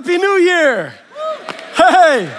[0.00, 0.94] Happy New Year!
[1.76, 2.34] Hey!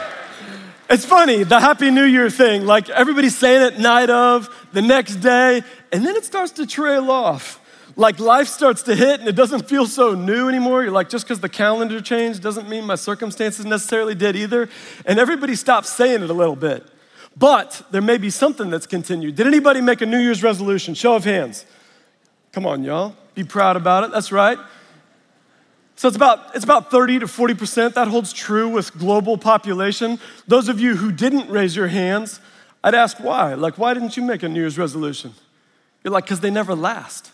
[0.89, 5.17] It's funny, the Happy New Year thing, like everybody's saying it night of, the next
[5.17, 5.61] day,
[5.91, 7.59] and then it starts to trail off.
[7.95, 10.81] Like life starts to hit and it doesn't feel so new anymore.
[10.81, 14.67] You're like, just because the calendar changed doesn't mean my circumstances necessarily did either.
[15.05, 16.83] And everybody stops saying it a little bit.
[17.37, 19.35] But there may be something that's continued.
[19.35, 20.95] Did anybody make a New Year's resolution?
[20.95, 21.63] Show of hands.
[22.53, 23.15] Come on, y'all.
[23.35, 24.11] Be proud about it.
[24.11, 24.57] That's right.
[25.95, 27.93] So it's about, it's about 30 to 40%.
[27.93, 30.19] That holds true with global population.
[30.47, 32.39] Those of you who didn't raise your hands,
[32.83, 33.53] I'd ask why.
[33.53, 35.33] Like, why didn't you make a New Year's resolution?
[36.03, 37.31] You're like, because they never last.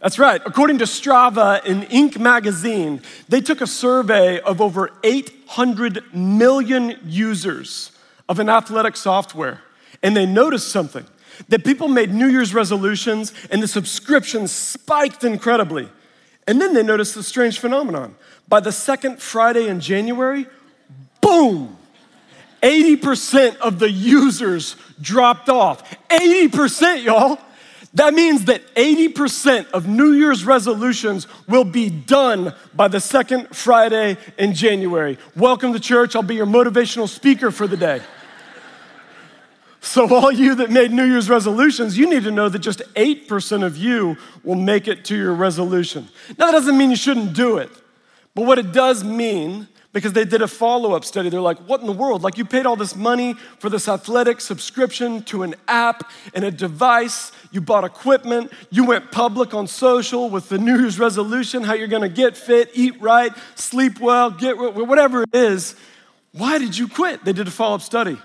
[0.00, 0.40] That's right.
[0.46, 2.18] According to Strava in Inc.
[2.18, 7.92] magazine, they took a survey of over 800 million users
[8.28, 9.60] of an athletic software,
[10.02, 11.04] and they noticed something
[11.48, 15.88] that people made New Year's resolutions and the subscriptions spiked incredibly.
[16.50, 18.16] And then they noticed a strange phenomenon.
[18.48, 20.48] By the second Friday in January,
[21.20, 21.76] boom,
[22.60, 25.88] 80% of the users dropped off.
[26.08, 27.38] 80%, y'all.
[27.94, 34.16] That means that 80% of New Year's resolutions will be done by the second Friday
[34.36, 35.18] in January.
[35.36, 36.16] Welcome to church.
[36.16, 38.02] I'll be your motivational speaker for the day.
[39.82, 43.64] So, all you that made New Year's resolutions, you need to know that just 8%
[43.64, 46.08] of you will make it to your resolution.
[46.38, 47.70] Now, that doesn't mean you shouldn't do it,
[48.34, 51.80] but what it does mean, because they did a follow up study, they're like, what
[51.80, 52.22] in the world?
[52.22, 56.50] Like, you paid all this money for this athletic subscription to an app and a
[56.50, 61.72] device, you bought equipment, you went public on social with the New Year's resolution, how
[61.72, 65.74] you're gonna get fit, eat right, sleep well, get whatever it is.
[66.32, 67.24] Why did you quit?
[67.24, 68.18] They did a follow up study.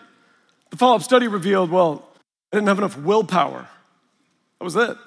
[0.71, 2.07] The follow up study revealed, well,
[2.51, 3.67] I didn't have enough willpower.
[4.59, 4.97] That was it.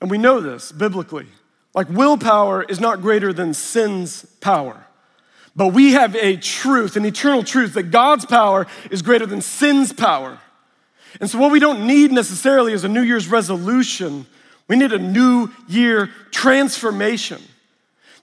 [0.00, 1.26] And we know this biblically.
[1.74, 4.86] Like, willpower is not greater than sin's power.
[5.54, 9.92] But we have a truth, an eternal truth, that God's power is greater than sin's
[9.92, 10.38] power.
[11.20, 14.26] And so, what we don't need necessarily is a New Year's resolution,
[14.68, 17.42] we need a New Year transformation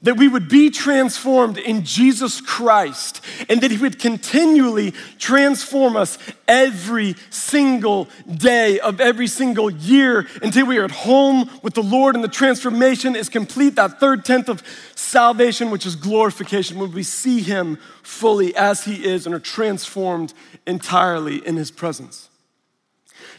[0.01, 6.17] that we would be transformed in Jesus Christ and that He would continually transform us
[6.47, 12.15] every single day of every single year until we are at home with the Lord
[12.15, 13.75] and the transformation is complete.
[13.75, 14.63] That third tenth of
[14.95, 20.33] salvation, which is glorification, when we see Him fully as He is and are transformed
[20.65, 22.29] entirely in His presence.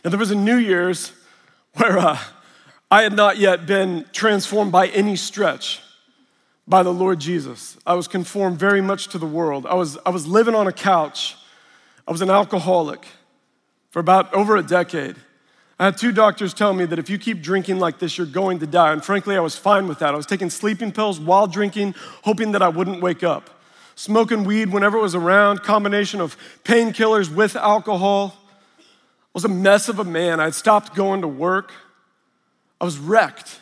[0.04, 1.12] Now, there was a New Year's
[1.74, 2.18] where uh,
[2.90, 5.80] I had not yet been transformed by any stretch
[6.66, 7.76] by the Lord Jesus.
[7.86, 9.66] I was conformed very much to the world.
[9.66, 11.36] I was, I was living on a couch.
[12.06, 13.06] I was an alcoholic
[13.90, 15.16] for about over a decade.
[15.78, 18.58] I had two doctors tell me that if you keep drinking like this, you're going
[18.58, 18.92] to die.
[18.92, 20.12] And frankly, I was fine with that.
[20.12, 23.48] I was taking sleeping pills while drinking, hoping that I wouldn't wake up.
[23.94, 28.36] Smoking weed whenever it was around, combination of painkillers with alcohol.
[28.78, 28.82] I
[29.32, 30.38] was a mess of a man.
[30.38, 31.72] I'd stopped going to work.
[32.78, 33.60] I was wrecked.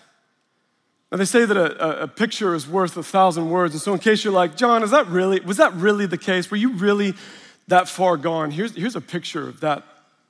[1.10, 3.74] Now they say that a, a, picture is worth a thousand words.
[3.74, 6.50] And so in case you're like, John, is that really, was that really the case?
[6.50, 7.14] Were you really
[7.68, 8.50] that far gone?
[8.50, 9.84] Here's, here's a picture of that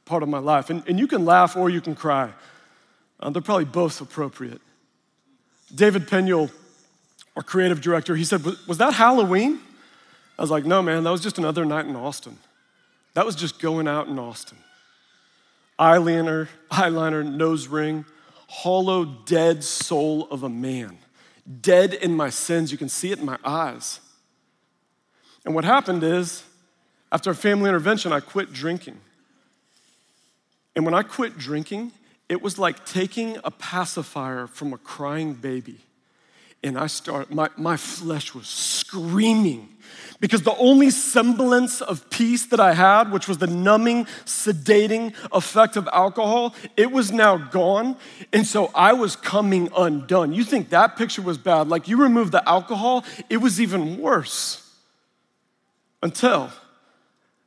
[0.05, 0.71] part of my life.
[0.71, 2.33] And, and you can laugh or you can cry.
[3.19, 4.61] Uh, they're probably both appropriate.
[5.75, 6.51] David Peniel,
[7.37, 9.61] our creative director, he said, was that Halloween?
[10.39, 12.39] I was like, no, man, that was just another night in Austin.
[13.15, 14.59] That was just going out in Austin.
[15.79, 18.05] Eyeliner, eyeliner, nose ring,
[18.49, 20.99] hollow, dead soul of a man,
[21.61, 22.73] dead in my sins.
[22.73, 24.01] You can see it in my eyes.
[25.45, 26.45] And what happened is,
[27.13, 28.99] after a family intervention, I quit drinking.
[30.75, 31.93] And when I quit drinking,
[32.29, 35.79] it was like taking a pacifier from a crying baby.
[36.63, 39.69] And I start, my, my flesh was screaming
[40.21, 45.77] because the only semblance of peace that I had, which was the numbing, sedating effect
[45.77, 47.97] of alcohol, it was now gone.
[48.33, 50.33] And so I was coming undone.
[50.33, 51.69] You think that picture was bad?
[51.69, 54.65] Like you remove the alcohol, it was even worse.
[56.03, 56.51] Until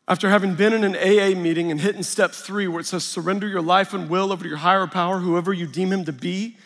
[0.07, 3.47] after having been in an AA meeting and hitting step three, where it says surrender
[3.47, 6.57] your life and will over to your higher power, whoever you deem him to be,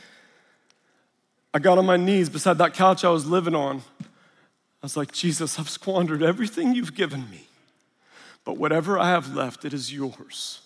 [1.56, 5.12] I got on my knees beside that couch I was living on I was like,
[5.12, 7.48] Jesus, I've squandered everything you've given me,
[8.44, 10.62] but whatever I have left, it is yours.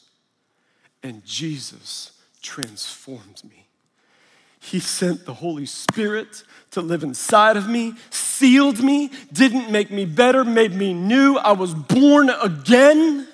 [1.02, 3.68] And Jesus transformed me.
[4.60, 10.04] He sent the Holy Spirit to live inside of me, sealed me, didn't make me
[10.04, 11.38] better, made me new.
[11.38, 13.26] I was born again.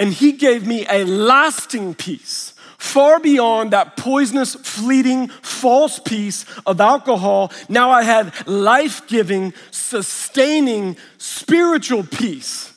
[0.00, 6.80] And He gave me a lasting peace Far beyond that poisonous, fleeting, false peace of
[6.80, 12.72] alcohol, now I had life giving, sustaining, spiritual peace.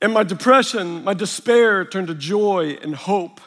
[0.00, 3.42] And my depression, my despair turned to joy and hope.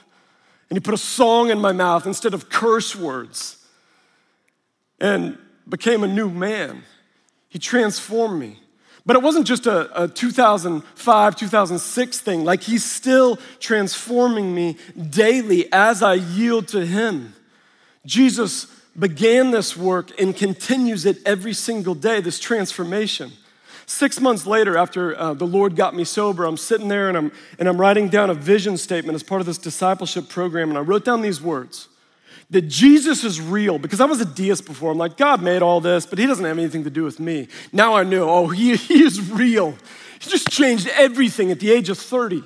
[0.70, 3.58] And he put a song in my mouth instead of curse words
[5.00, 5.38] and
[5.68, 6.84] became a new man.
[7.50, 8.61] He transformed me.
[9.06, 12.44] But it wasn't just a, a 2005, 2006 thing.
[12.44, 14.78] Like he's still transforming me
[15.10, 17.34] daily as I yield to him.
[18.06, 18.68] Jesus
[18.98, 23.32] began this work and continues it every single day, this transformation.
[23.86, 27.32] Six months later, after uh, the Lord got me sober, I'm sitting there and I'm,
[27.60, 30.70] and I'm writing down a vision statement as part of this discipleship program.
[30.70, 31.90] And I wrote down these words
[32.52, 34.92] that Jesus is real because I was a deist before.
[34.92, 37.48] I'm like, God made all this, but he doesn't have anything to do with me.
[37.72, 39.72] Now I knew, oh, he, he is real.
[40.20, 42.44] He just changed everything at the age of 30.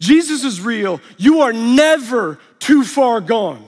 [0.00, 1.00] Jesus is real.
[1.18, 3.64] You are never too far gone.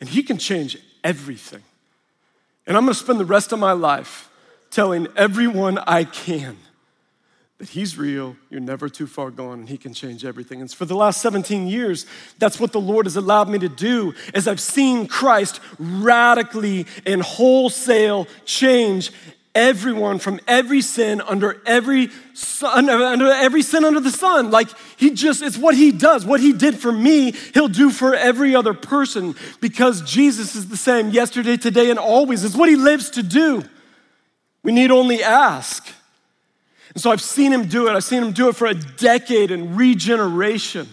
[0.00, 1.62] And he can change everything.
[2.66, 4.30] And I'm gonna spend the rest of my life
[4.70, 6.56] telling everyone I can
[7.62, 10.60] that He's real, you're never too far gone, and He can change everything.
[10.60, 12.06] And for the last 17 years,
[12.40, 17.22] that's what the Lord has allowed me to do, as I've seen Christ radically and
[17.22, 19.12] wholesale change
[19.54, 22.08] everyone from every sin under every
[22.64, 24.50] under every sin under the sun.
[24.50, 26.24] Like he just it's what he does.
[26.24, 30.76] What he did for me he'll do for every other person because jesus is the
[30.78, 32.42] same yesterday today and always.
[32.42, 33.62] It's what he lives to do.
[34.64, 35.86] We need only ask
[36.94, 37.92] and so I've seen him do it.
[37.92, 40.88] I've seen him do it for a decade in regeneration,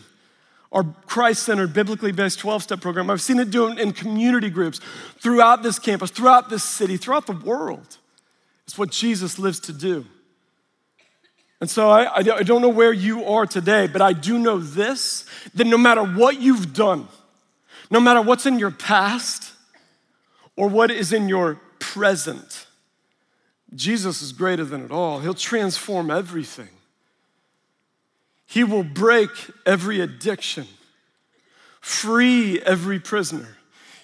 [0.71, 3.09] our Christ centered, biblically based 12 step program.
[3.09, 4.79] I've seen it do it in community groups
[5.19, 7.97] throughout this campus, throughout this city, throughout the world.
[8.65, 10.05] It's what Jesus lives to do.
[11.59, 15.25] And so I, I don't know where you are today, but I do know this
[15.55, 17.09] that no matter what you've done,
[17.91, 19.51] no matter what's in your past
[20.55, 22.58] or what is in your present,
[23.75, 25.19] Jesus is greater than it all.
[25.19, 26.69] He'll transform everything.
[28.45, 29.29] He will break
[29.65, 30.65] every addiction,
[31.81, 33.57] free every prisoner,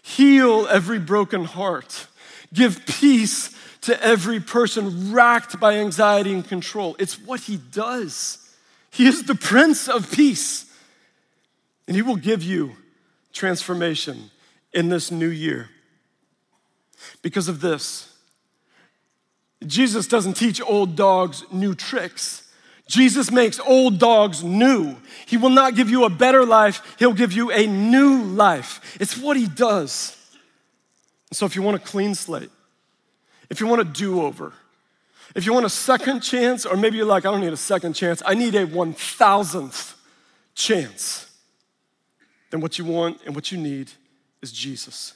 [0.03, 2.07] heal every broken heart,
[2.53, 6.95] give peace to every person racked by anxiety and control.
[6.99, 8.37] It's what he does.
[8.91, 10.65] He is the Prince of Peace,
[11.87, 12.73] and he will give you
[13.33, 14.29] transformation
[14.73, 15.69] in this new year.
[17.21, 18.14] Because of this,
[19.65, 22.43] Jesus doesn't teach old dogs new tricks.
[22.87, 24.95] Jesus makes old dogs new.
[25.25, 28.97] He will not give you a better life, He'll give you a new life.
[28.99, 30.15] It's what He does.
[31.31, 32.51] So, if you want a clean slate,
[33.49, 34.53] if you want a do over,
[35.35, 37.93] if you want a second chance, or maybe you're like, I don't need a second
[37.93, 39.95] chance, I need a 1000th
[40.53, 41.29] chance,
[42.51, 43.91] then what you want and what you need
[44.41, 45.13] is Jesus.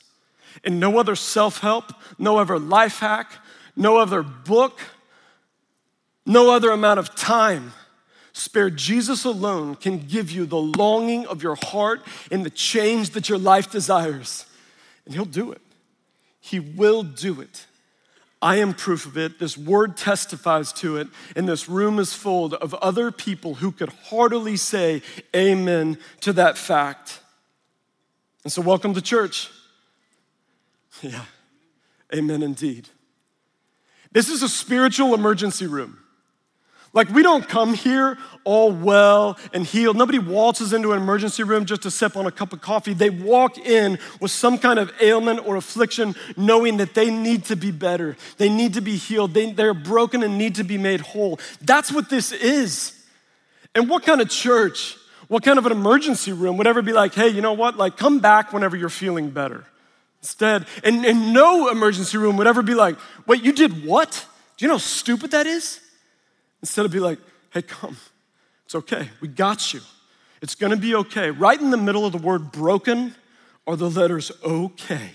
[0.63, 3.31] And no other self help, no other life hack,
[3.79, 4.79] no other book,
[6.25, 7.71] no other amount of time
[8.33, 8.77] spared.
[8.77, 13.39] Jesus alone can give you the longing of your heart and the change that your
[13.39, 14.45] life desires.
[15.05, 15.61] And He'll do it.
[16.41, 17.65] He will do it.
[18.41, 19.39] I am proof of it.
[19.39, 21.07] This word testifies to it.
[21.35, 25.01] And this room is full of other people who could heartily say
[25.35, 27.21] amen to that fact.
[28.43, 29.49] And so, welcome to church.
[31.01, 31.23] Yeah,
[32.13, 32.89] amen indeed.
[34.11, 35.99] This is a spiritual emergency room.
[36.91, 39.95] Like, we don't come here all well and healed.
[39.95, 42.93] Nobody waltzes into an emergency room just to sip on a cup of coffee.
[42.93, 47.55] They walk in with some kind of ailment or affliction, knowing that they need to
[47.55, 48.17] be better.
[48.37, 49.35] They need to be healed.
[49.35, 51.39] They, they're broken and need to be made whole.
[51.61, 52.95] That's what this is.
[53.75, 54.97] And what kind of church,
[55.27, 57.77] what kind of an emergency room would ever be like, hey, you know what?
[57.77, 59.63] Like, come back whenever you're feeling better?
[60.21, 64.25] Instead, and, and no emergency room would ever be like, wait, you did what?
[64.57, 65.79] Do you know how stupid that is?
[66.61, 67.19] Instead of be like,
[67.51, 67.97] hey, come.
[68.65, 69.09] It's okay.
[69.21, 69.79] We got you.
[70.41, 71.31] It's gonna be okay.
[71.31, 73.15] Right in the middle of the word broken
[73.65, 75.11] are the letters okay.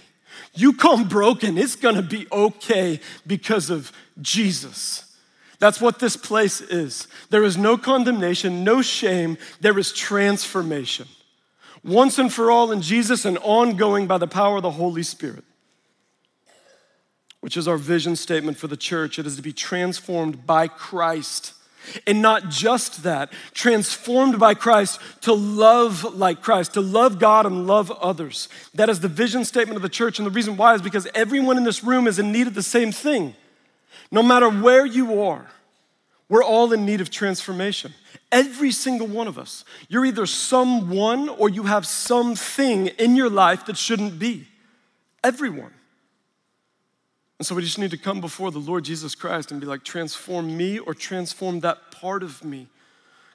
[0.54, 5.16] You come broken, it's gonna be okay because of Jesus.
[5.58, 7.08] That's what this place is.
[7.30, 11.06] There is no condemnation, no shame, there is transformation
[11.84, 15.44] once and for all in Jesus and ongoing by the power of the Holy Spirit,
[17.40, 19.18] which is our vision statement for the church.
[19.18, 21.52] It is to be transformed by Christ.
[22.06, 27.66] And not just that, transformed by Christ to love like Christ, to love God and
[27.66, 28.48] love others.
[28.72, 30.18] That is the vision statement of the church.
[30.18, 32.62] And the reason why is because everyone in this room is in need of the
[32.62, 33.34] same thing.
[34.10, 35.46] No matter where you are,
[36.28, 37.94] We're all in need of transformation.
[38.32, 39.64] Every single one of us.
[39.88, 44.46] You're either someone or you have something in your life that shouldn't be.
[45.22, 45.72] Everyone.
[47.38, 49.84] And so we just need to come before the Lord Jesus Christ and be like,
[49.84, 52.68] transform me or transform that part of me.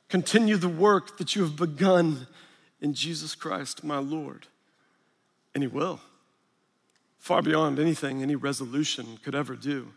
[0.08, 2.28] Continue the work that you have begun
[2.82, 4.48] in Jesus Christ, my Lord.
[5.54, 6.00] And He will,
[7.20, 9.90] far beyond anything any resolution could ever do.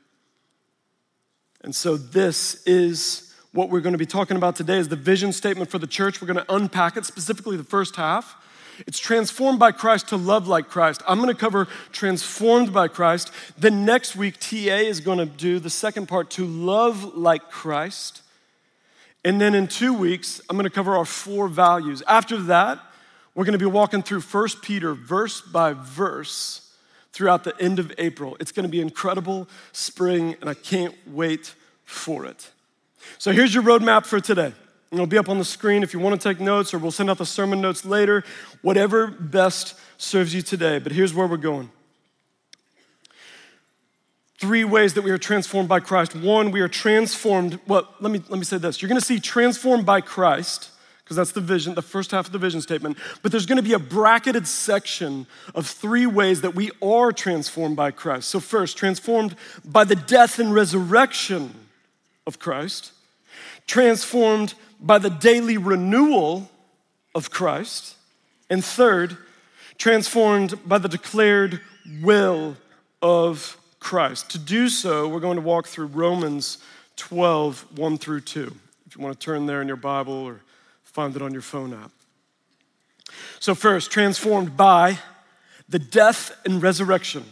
[1.63, 5.33] And so, this is what we're going to be talking about today is the vision
[5.33, 6.21] statement for the church.
[6.21, 8.37] We're going to unpack it, specifically the first half.
[8.87, 11.03] It's transformed by Christ to love like Christ.
[11.07, 13.31] I'm going to cover transformed by Christ.
[13.57, 18.23] Then next week, TA is going to do the second part to love like Christ.
[19.25, 22.03] And then in two weeks, I'm going to cover our four values.
[22.09, 22.81] After that,
[23.35, 26.72] we're going to be walking through 1 Peter verse by verse
[27.13, 28.37] throughout the end of April.
[28.41, 31.55] It's going to be incredible spring, and I can't wait
[31.85, 32.51] for it.
[33.19, 34.53] So here's your roadmap for today.
[34.91, 37.11] It'll be up on the screen if you want to take notes, or we'll send
[37.11, 38.25] out the sermon notes later,
[38.61, 40.79] whatever best serves you today.
[40.79, 41.71] But here's where we're going.
[44.39, 46.17] Three ways that we are transformed by Christ.
[46.17, 47.61] One, we are transformed.
[47.67, 48.83] Well, let me, let me say this.
[48.83, 50.72] You're going to see transformed by Christ
[51.05, 52.97] because that's the vision, the first half of the vision statement.
[53.23, 57.77] But there's going to be a bracketed section of three ways that we are transformed
[57.77, 58.29] by Christ.
[58.29, 61.55] So, first, transformed by the death and resurrection
[62.27, 62.93] of Christ,
[63.67, 66.51] transformed by the daily renewal
[67.15, 67.97] of Christ,
[68.49, 69.17] and third,
[69.79, 71.61] transformed by the declared
[72.01, 72.57] will
[73.01, 74.31] of Christ.
[74.31, 76.59] To do so, we're going to walk through Romans
[76.97, 78.55] 12, 1 through 2.
[78.87, 80.41] If you want to turn there in your Bible or
[80.93, 81.91] find it on your phone app.
[83.41, 84.99] So, first, transformed by
[85.69, 87.25] the death and resurrection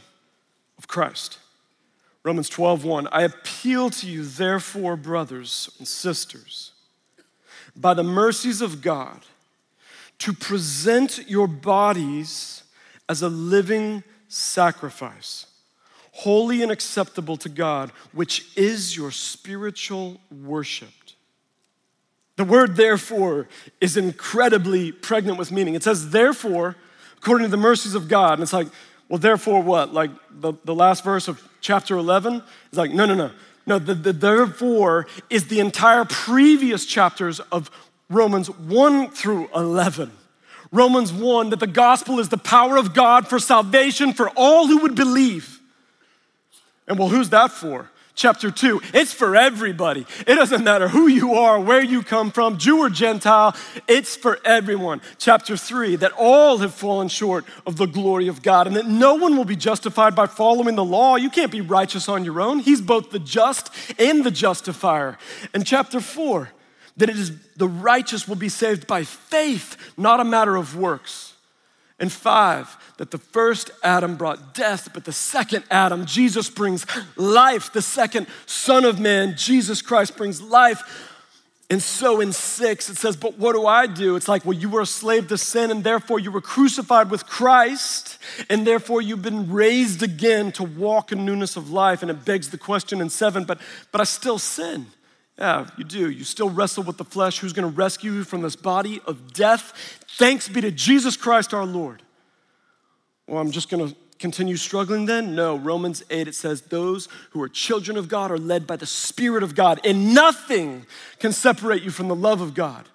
[0.78, 1.38] of Christ.
[2.22, 3.08] Romans 12, 1.
[3.12, 6.72] I appeal to you, therefore, brothers and sisters,
[7.74, 9.20] by the mercies of God,
[10.18, 12.62] to present your bodies
[13.08, 15.46] as a living sacrifice,
[16.12, 20.99] holy and acceptable to God, which is your spiritual worship.
[22.40, 23.48] The word therefore
[23.82, 25.74] is incredibly pregnant with meaning.
[25.74, 26.74] It says, therefore,
[27.18, 28.32] according to the mercies of God.
[28.32, 28.68] And it's like,
[29.10, 29.92] well, therefore what?
[29.92, 32.42] Like the, the last verse of chapter 11
[32.72, 33.30] is like, no, no, no.
[33.66, 37.70] No, the, the therefore is the entire previous chapters of
[38.08, 40.10] Romans 1 through 11.
[40.72, 44.78] Romans 1 that the gospel is the power of God for salvation for all who
[44.78, 45.60] would believe.
[46.88, 47.90] And well, who's that for?
[48.20, 48.82] Chapter 2.
[48.92, 50.06] It's for everybody.
[50.26, 53.56] It doesn't matter who you are, where you come from, Jew or Gentile,
[53.88, 55.00] it's for everyone.
[55.18, 59.14] Chapter 3 that all have fallen short of the glory of God and that no
[59.14, 61.16] one will be justified by following the law.
[61.16, 62.58] You can't be righteous on your own.
[62.58, 65.16] He's both the just and the justifier.
[65.54, 66.50] And chapter 4
[66.98, 71.32] that it is the righteous will be saved by faith, not a matter of works.
[71.98, 76.84] And five, that the first Adam brought death, but the second Adam, Jesus, brings
[77.16, 77.72] life.
[77.72, 80.82] The second Son of Man, Jesus Christ, brings life.
[81.70, 84.16] And so in six, it says, But what do I do?
[84.16, 87.24] It's like, well, you were a slave to sin, and therefore you were crucified with
[87.24, 88.18] Christ,
[88.50, 92.02] and therefore you've been raised again to walk in newness of life.
[92.02, 94.88] And it begs the question in seven, but, but I still sin.
[95.38, 96.10] Yeah, you do.
[96.10, 97.38] You still wrestle with the flesh.
[97.38, 99.72] Who's going to rescue you from this body of death?
[100.18, 102.02] Thanks be to Jesus Christ our Lord.
[103.30, 105.36] Well, I'm just going to continue struggling then?
[105.36, 108.86] No, Romans 8, it says, Those who are children of God are led by the
[108.86, 110.84] Spirit of God, and nothing
[111.20, 112.88] can separate you from the love of God.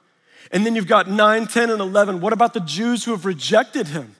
[0.51, 2.19] And then you've got 9, 10, and 11.
[2.19, 4.13] What about the Jews who have rejected him?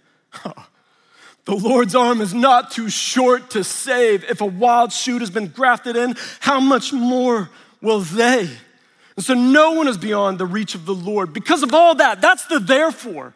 [1.44, 4.24] the Lord's arm is not too short to save.
[4.24, 7.50] If a wild shoot has been grafted in, how much more
[7.82, 8.50] will they?
[9.18, 11.34] And so no one is beyond the reach of the Lord.
[11.34, 13.34] Because of all that, that's the therefore.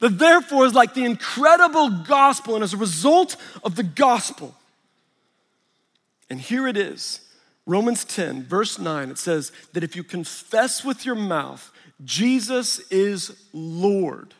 [0.00, 4.54] The therefore is like the incredible gospel, and as a result of the gospel,
[6.28, 7.20] and here it is
[7.66, 11.70] Romans 10, verse 9, it says that if you confess with your mouth
[12.02, 14.34] Jesus is Lord,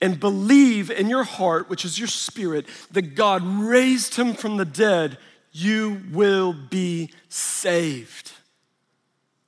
[0.00, 4.64] and believe in your heart, which is your spirit, that God raised him from the
[4.64, 5.16] dead,
[5.52, 8.32] you will be saved.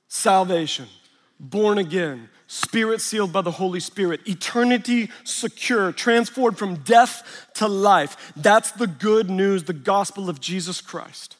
[0.07, 0.87] Salvation,
[1.39, 8.33] born again, spirit sealed by the Holy Spirit, eternity secure, transformed from death to life.
[8.35, 11.37] That's the good news, the gospel of Jesus Christ.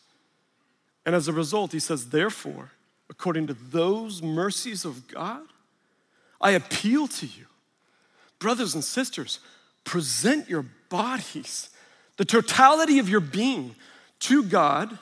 [1.08, 2.74] And as a result, he says, therefore,
[3.10, 5.42] according to those mercies of God,
[6.39, 7.48] I appeal to you,
[8.38, 9.39] brothers and sisters,
[9.86, 11.72] present your bodies,
[12.18, 13.74] the totality of your being,
[14.20, 15.00] to God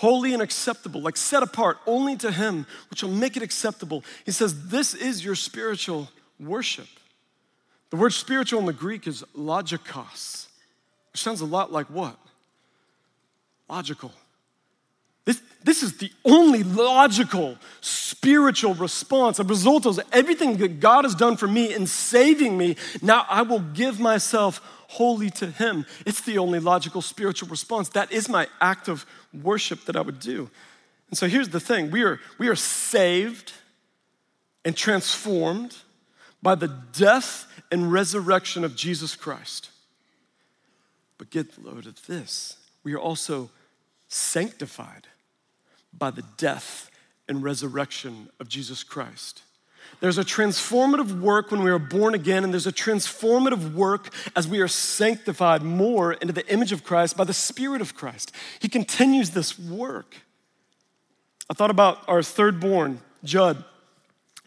[0.00, 4.02] holy and acceptable, like set apart only to Him, which will make it acceptable.
[4.24, 6.86] He says, This is your spiritual worship.
[7.90, 10.46] The word spiritual in the Greek is logikos,
[11.12, 12.16] which sounds a lot like what?
[13.68, 14.12] Logical.
[15.26, 21.14] This, this is the only logical spiritual response, a result of everything that God has
[21.14, 22.76] done for me in saving me.
[23.02, 25.86] Now I will give myself wholly to Him.
[26.04, 27.88] It's the only logical spiritual response.
[27.90, 30.50] That is my act of worship that I would do.
[31.08, 33.52] And so here's the thing we are, we are saved
[34.64, 35.76] and transformed
[36.42, 39.70] by the death and resurrection of Jesus Christ.
[41.18, 43.50] But get the load of this we are also
[44.08, 45.06] sanctified
[45.96, 46.90] by the death
[47.28, 49.42] and resurrection of Jesus Christ.
[49.98, 54.46] There's a transformative work when we are born again, and there's a transformative work as
[54.48, 58.32] we are sanctified more into the image of Christ by the Spirit of Christ.
[58.60, 60.16] He continues this work.
[61.50, 63.64] I thought about our third born, Judd,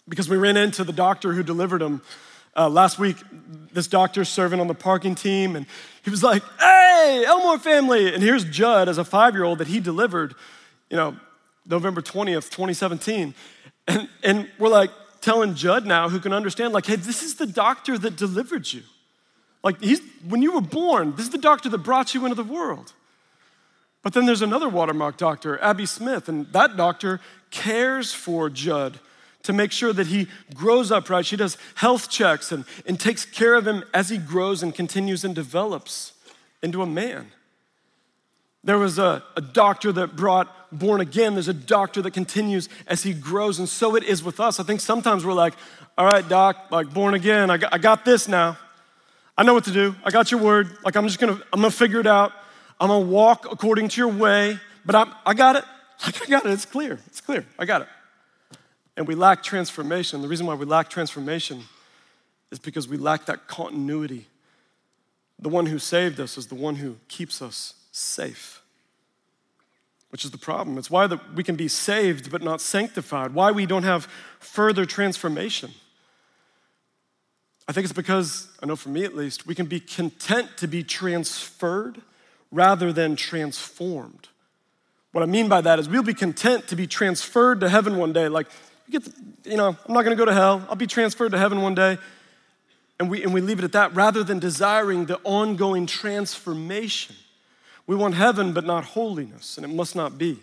[0.08, 2.02] because we ran into the doctor who delivered him
[2.56, 3.18] uh, last week.
[3.74, 5.66] This doctor serving on the parking team, and
[6.04, 8.14] he was like, Hey, Elmore family.
[8.14, 10.36] And here's Judd as a five year old that he delivered,
[10.90, 11.18] you know,
[11.66, 13.34] November 20th, 2017.
[13.86, 14.92] And, and we're like
[15.24, 18.84] telling Judd now, who can understand, like, hey, this is the doctor that delivered you.
[19.64, 22.44] Like, he's, when you were born, this is the doctor that brought you into the
[22.44, 22.92] world.
[24.02, 29.00] But then there's another watermark doctor, Abby Smith, and that doctor cares for Judd
[29.44, 31.26] to make sure that he grows upright.
[31.26, 35.24] She does health checks and, and takes care of him as he grows and continues
[35.24, 36.12] and develops
[36.62, 37.28] into a man.
[38.62, 41.34] There was a, a doctor that brought born again.
[41.34, 43.60] There's a doctor that continues as he grows.
[43.60, 44.60] And so it is with us.
[44.60, 45.54] I think sometimes we're like,
[45.98, 48.58] all right, doc, like born again, I got, I got this now.
[49.38, 49.96] I know what to do.
[50.04, 50.78] I got your word.
[50.84, 52.32] Like I'm just gonna, I'm gonna figure it out.
[52.80, 55.64] I'm gonna walk according to your way, but I'm, I got it.
[56.06, 56.52] Like I got it.
[56.52, 57.00] It's clear.
[57.08, 57.46] It's clear.
[57.58, 57.88] I got it.
[58.98, 60.22] And we lack transformation.
[60.22, 61.64] The reason why we lack transformation
[62.52, 64.28] is because we lack that continuity.
[65.40, 68.63] The one who saved us is the one who keeps us safe,
[70.14, 70.78] which is the problem.
[70.78, 74.08] It's why that we can be saved but not sanctified, why we don't have
[74.40, 75.72] further transformation.
[77.68, 80.68] I think it's because, I know for me at least, we can be content to
[80.68, 82.00] be transferred
[82.52, 84.28] rather than transformed.
[85.14, 88.14] What I mean by that is we'll be content to be transferred to heaven one
[88.14, 88.28] day.
[88.28, 88.46] Like,
[88.86, 91.40] you, get the, you know, I'm not gonna go to hell, I'll be transferred to
[91.40, 91.98] heaven one day.
[93.00, 97.16] And we, and we leave it at that rather than desiring the ongoing transformation.
[97.86, 100.40] We want heaven, but not holiness, and it must not be.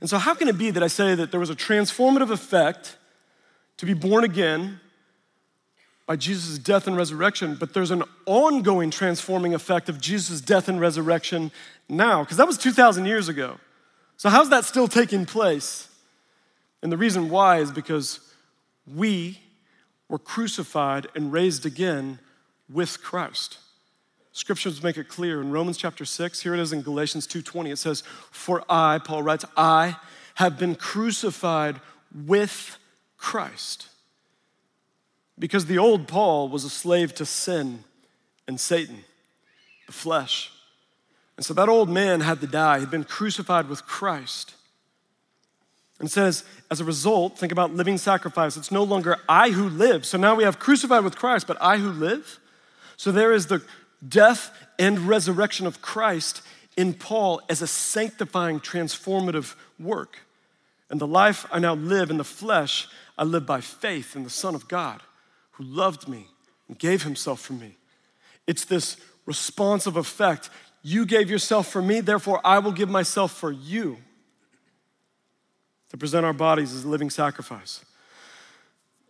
[0.00, 2.96] And so, how can it be that I say that there was a transformative effect
[3.78, 4.80] to be born again
[6.06, 10.80] by Jesus' death and resurrection, but there's an ongoing transforming effect of Jesus' death and
[10.80, 11.50] resurrection
[11.88, 12.22] now?
[12.22, 13.58] Because that was 2,000 years ago.
[14.16, 15.88] So, how's that still taking place?
[16.82, 18.20] And the reason why is because
[18.86, 19.40] we
[20.08, 22.18] were crucified and raised again
[22.70, 23.58] with Christ.
[24.38, 27.72] Scriptures make it clear in Romans chapter 6, here it is in Galatians 2:20.
[27.72, 29.96] It says, "For I, Paul writes, I
[30.34, 31.80] have been crucified
[32.14, 32.78] with
[33.16, 33.88] Christ."
[35.40, 37.82] Because the old Paul was a slave to sin
[38.46, 39.04] and Satan,
[39.86, 40.52] the flesh.
[41.36, 42.78] And so that old man had to die.
[42.78, 44.54] He'd been crucified with Christ.
[45.98, 48.56] And it says, as a result, think about living sacrifice.
[48.56, 50.06] It's no longer I who live.
[50.06, 52.38] So now we have crucified with Christ, but I who live.
[52.96, 53.64] So there is the
[54.06, 56.42] death and resurrection of Christ
[56.76, 60.18] in Paul as a sanctifying, transformative work.
[60.90, 64.30] And the life I now live in the flesh, I live by faith in the
[64.30, 65.02] Son of God
[65.52, 66.28] who loved me
[66.68, 67.76] and gave himself for me.
[68.46, 70.50] It's this responsive effect.
[70.82, 73.98] You gave yourself for me, therefore I will give myself for you
[75.90, 77.84] to present our bodies as a living sacrifice.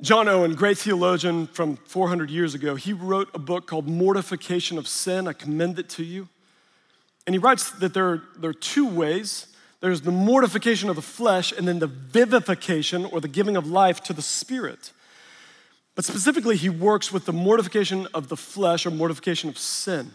[0.00, 4.86] John Owen, great theologian from 400 years ago, he wrote a book called Mortification of
[4.86, 5.26] Sin.
[5.26, 6.28] I commend it to you.
[7.26, 9.48] And he writes that there are, there are two ways
[9.80, 14.02] there's the mortification of the flesh, and then the vivification or the giving of life
[14.04, 14.92] to the spirit.
[15.94, 20.12] But specifically, he works with the mortification of the flesh or mortification of sin.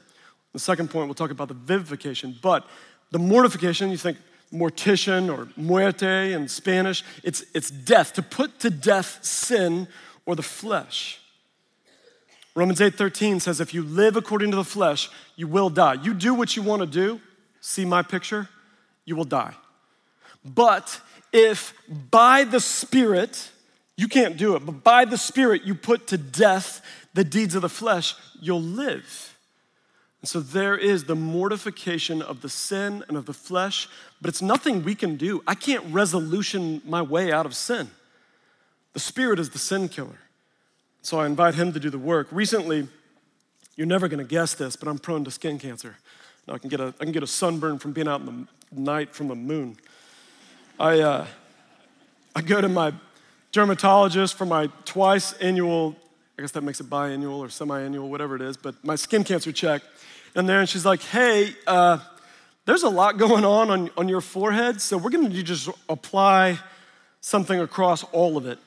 [0.51, 2.37] The second point, we'll talk about the vivification.
[2.41, 2.67] But
[3.11, 4.17] the mortification, you think,
[4.53, 7.03] mortician or muerte in Spanish.
[7.23, 9.87] It's, it's death, to put to death sin
[10.25, 11.19] or the flesh.
[12.55, 15.95] Romans 8:13 says if you live according to the flesh, you will die.
[15.95, 17.19] You do what you want to do,
[17.61, 18.47] see my picture,
[19.05, 19.55] you will die.
[20.45, 21.73] But if
[22.11, 23.49] by the Spirit,
[23.97, 26.81] you can't do it, but by the Spirit you put to death
[27.13, 29.32] the deeds of the flesh, you'll live.
[30.23, 33.89] And so there is the mortification of the sin and of the flesh,
[34.21, 35.43] but it's nothing we can do.
[35.45, 37.91] I can't resolution my way out of sin.
[38.93, 40.21] The Spirit is the sin killer.
[41.01, 42.29] So I invite Him to do the work.
[42.31, 42.87] Recently,
[43.75, 45.97] you're never gonna guess this, but I'm prone to skin cancer.
[46.47, 48.79] Now I can get a, I can get a sunburn from being out in the
[48.79, 49.75] night from the moon.
[50.79, 51.27] I, uh,
[52.33, 52.93] I go to my
[53.51, 55.97] dermatologist for my twice annual,
[56.37, 59.25] I guess that makes it biannual or semi annual, whatever it is, but my skin
[59.25, 59.81] cancer check.
[60.35, 61.99] And there, and she's like, hey, uh,
[62.65, 66.59] there's a lot going on, on on your forehead, so we're gonna just apply
[67.21, 68.59] something across all of it.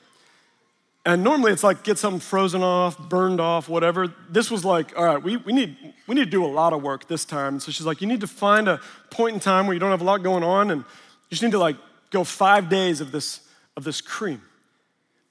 [1.05, 4.13] And normally it's like get something frozen off, burned off, whatever.
[4.29, 6.83] This was like, all right, we, we, need, we need to do a lot of
[6.83, 7.61] work this time.
[7.61, 10.01] So she's like, you need to find a point in time where you don't have
[10.01, 11.77] a lot going on, and you just need to like
[12.09, 13.39] go five days of this,
[13.77, 14.41] of this cream.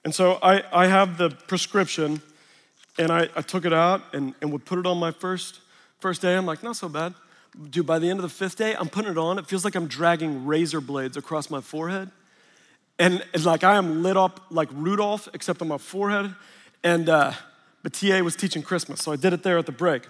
[0.02, 2.22] And so I, I have the prescription,
[2.98, 5.60] and I, I took it out and, and would put it on my first,
[5.98, 6.34] first day.
[6.34, 7.14] I'm like, not so bad.
[7.70, 9.38] Dude, by the end of the fifth day, I'm putting it on.
[9.38, 12.10] It feels like I'm dragging razor blades across my forehead.
[12.98, 16.34] And it's like I am lit up like Rudolph, except on my forehead.
[16.82, 17.32] And uh,
[17.82, 20.02] but TA was teaching Christmas, so I did it there at the break.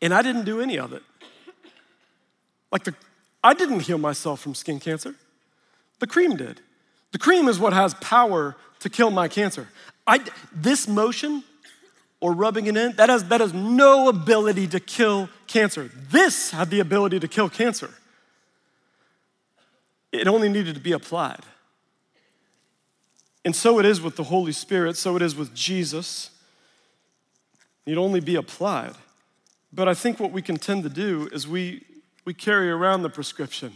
[0.00, 1.02] And I didn't do any of it.
[2.70, 2.94] Like the,
[3.42, 5.16] I didn't heal myself from skin cancer.
[5.98, 6.60] The cream did.
[7.10, 9.66] The cream is what has power to kill my cancer.
[10.06, 10.20] I,
[10.54, 11.42] this motion
[12.20, 15.90] or rubbing it in, that has, that has no ability to kill cancer.
[16.10, 17.90] This had the ability to kill cancer.
[20.10, 21.40] It only needed to be applied.
[23.44, 26.30] And so it is with the Holy Spirit, so it is with Jesus.
[27.86, 28.94] It'd only be applied.
[29.72, 31.84] But I think what we can tend to do is we,
[32.24, 33.72] we carry around the prescription.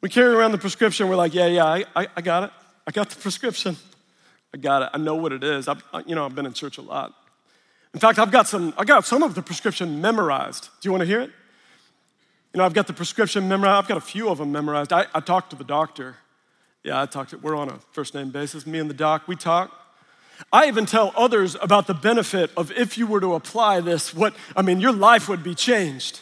[0.00, 2.50] We carry around the prescription, we're like, yeah, yeah, I, I got it.
[2.86, 3.76] I got the prescription.
[4.54, 4.90] I got it.
[4.92, 5.68] I know what it is.
[5.68, 7.14] I've, you know, I've been in church a lot.
[7.94, 10.68] In fact, I've got some, I got some of the prescription memorized.
[10.80, 11.30] Do you want to hear it?
[12.52, 13.84] You know, I've got the prescription memorized.
[13.84, 14.92] I've got a few of them memorized.
[14.92, 16.16] I, I talked to the doctor.
[16.82, 18.66] Yeah, I talked to, we're on a first name basis.
[18.66, 19.74] Me and the doc, we talk.
[20.52, 24.34] I even tell others about the benefit of if you were to apply this, what,
[24.56, 26.20] I mean, your life would be changed.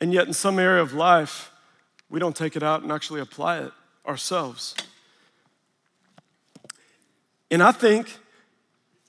[0.00, 1.50] And yet, in some area of life,
[2.08, 3.72] we don't take it out and actually apply it
[4.06, 4.74] ourselves.
[7.50, 8.08] And I think,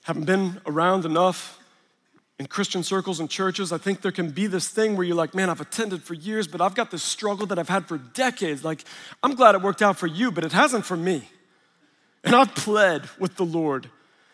[0.02, 1.58] having been around enough
[2.38, 5.34] in Christian circles and churches, I think there can be this thing where you're like,
[5.34, 8.64] man, I've attended for years, but I've got this struggle that I've had for decades.
[8.64, 8.84] Like,
[9.22, 11.28] I'm glad it worked out for you, but it hasn't for me.
[12.22, 13.90] And I've pled with the Lord,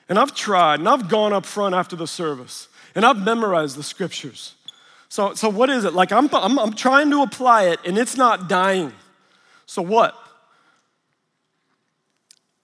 [0.09, 3.83] and I've tried, and I've gone up front after the service, and I've memorized the
[3.83, 4.55] scriptures.
[5.09, 5.95] So, so what is it?
[5.95, 8.93] Like, I'm, I'm, I'm trying to apply it, and it's not dying.
[9.67, 10.15] So, what?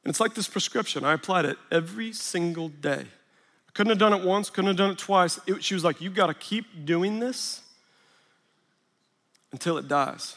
[0.04, 1.04] And it's like this prescription.
[1.04, 3.04] I applied it every single day.
[3.04, 5.38] I couldn't have done it once, couldn't have done it twice.
[5.46, 7.62] It, she was like, You got to keep doing this
[9.52, 10.36] until it dies.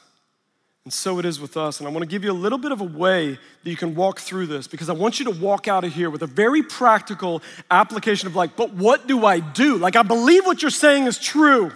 [0.83, 1.79] And so it is with us.
[1.79, 3.31] And I want to give you a little bit of a way
[3.63, 6.09] that you can walk through this because I want you to walk out of here
[6.09, 9.77] with a very practical application of like, but what do I do?
[9.77, 11.71] Like, I believe what you're saying is true,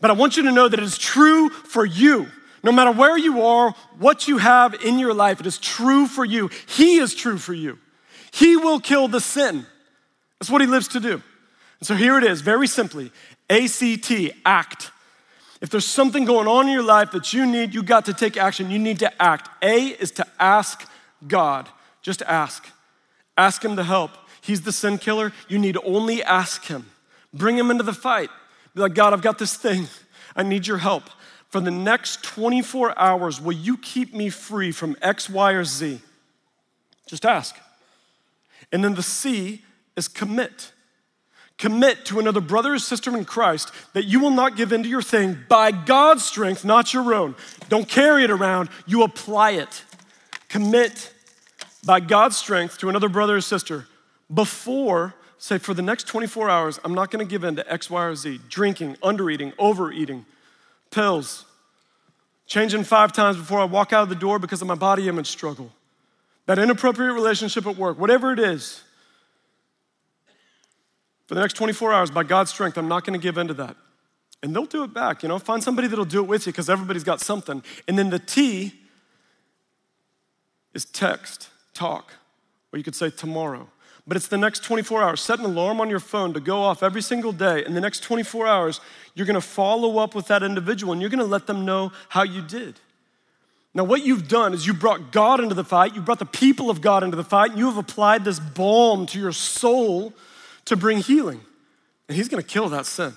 [0.00, 2.28] but I want you to know that it is true for you.
[2.62, 6.24] No matter where you are, what you have in your life, it is true for
[6.24, 6.50] you.
[6.66, 7.78] He is true for you.
[8.32, 9.66] He will kill the sin.
[10.38, 11.22] That's what he lives to do.
[11.80, 13.12] And so here it is, very simply
[13.48, 14.12] ACT,
[14.44, 14.90] act.
[15.60, 18.36] If there's something going on in your life that you need, you got to take
[18.36, 18.70] action.
[18.70, 19.48] You need to act.
[19.62, 20.88] A is to ask
[21.26, 21.68] God.
[22.02, 22.68] Just ask.
[23.36, 24.12] Ask Him to help.
[24.40, 25.32] He's the sin killer.
[25.48, 26.86] You need only ask Him.
[27.34, 28.30] Bring Him into the fight.
[28.74, 29.88] Be like, God, I've got this thing.
[30.36, 31.04] I need your help.
[31.48, 36.00] For the next 24 hours, will you keep me free from X, Y, or Z?
[37.06, 37.56] Just ask.
[38.70, 39.62] And then the C
[39.96, 40.72] is commit.
[41.56, 44.88] Commit to another brother or sister in Christ that you will not give in to
[44.88, 47.34] your thing by God's strength, not your own.
[47.68, 49.84] Don't carry it around, you apply it.
[50.48, 51.12] Commit
[51.84, 53.86] by God's strength to another brother or sister
[54.32, 58.04] before, say, for the next 24 hours, I'm not gonna give in to X, Y,
[58.04, 60.26] or Z, drinking, undereating, overeating,
[60.90, 61.44] pills,
[62.46, 65.28] changing five times before I walk out of the door because of my body image
[65.28, 65.72] struggle,
[66.46, 68.82] that inappropriate relationship at work, whatever it is
[71.28, 73.54] for the next 24 hours by God's strength, I'm not going to give in to
[73.54, 73.76] that.
[74.42, 76.70] And they'll do it back, you know, find somebody that'll do it with you because
[76.70, 77.62] everybody's got something.
[77.86, 78.72] And then the T
[80.72, 82.14] is text, talk,
[82.72, 83.68] or you could say tomorrow.
[84.08, 85.20] But it's the next 24 hours.
[85.20, 87.62] Set an alarm on your phone to go off every single day.
[87.66, 88.80] In the next 24 hours,
[89.14, 92.40] you're gonna follow up with that individual and you're gonna let them know how you
[92.40, 92.80] did.
[93.74, 96.70] Now, what you've done is you brought God into the fight, you brought the people
[96.70, 100.14] of God into the fight, and you have applied this balm to your soul
[100.64, 101.42] to bring healing.
[102.08, 103.12] And He's gonna kill that sin.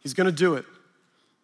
[0.00, 0.64] He's gonna do it.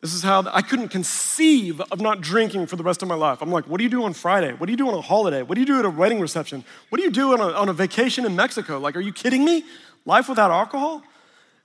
[0.05, 3.40] This is how I couldn't conceive of not drinking for the rest of my life.
[3.40, 4.53] I'm like, what do you do on Friday?
[4.53, 5.40] What do you do on a holiday?
[5.40, 6.62] What do you do at a wedding reception?
[6.90, 8.79] What do you do on a, on a vacation in Mexico?
[8.79, 9.64] Like, are you kidding me?
[10.05, 11.03] Life without alcohol?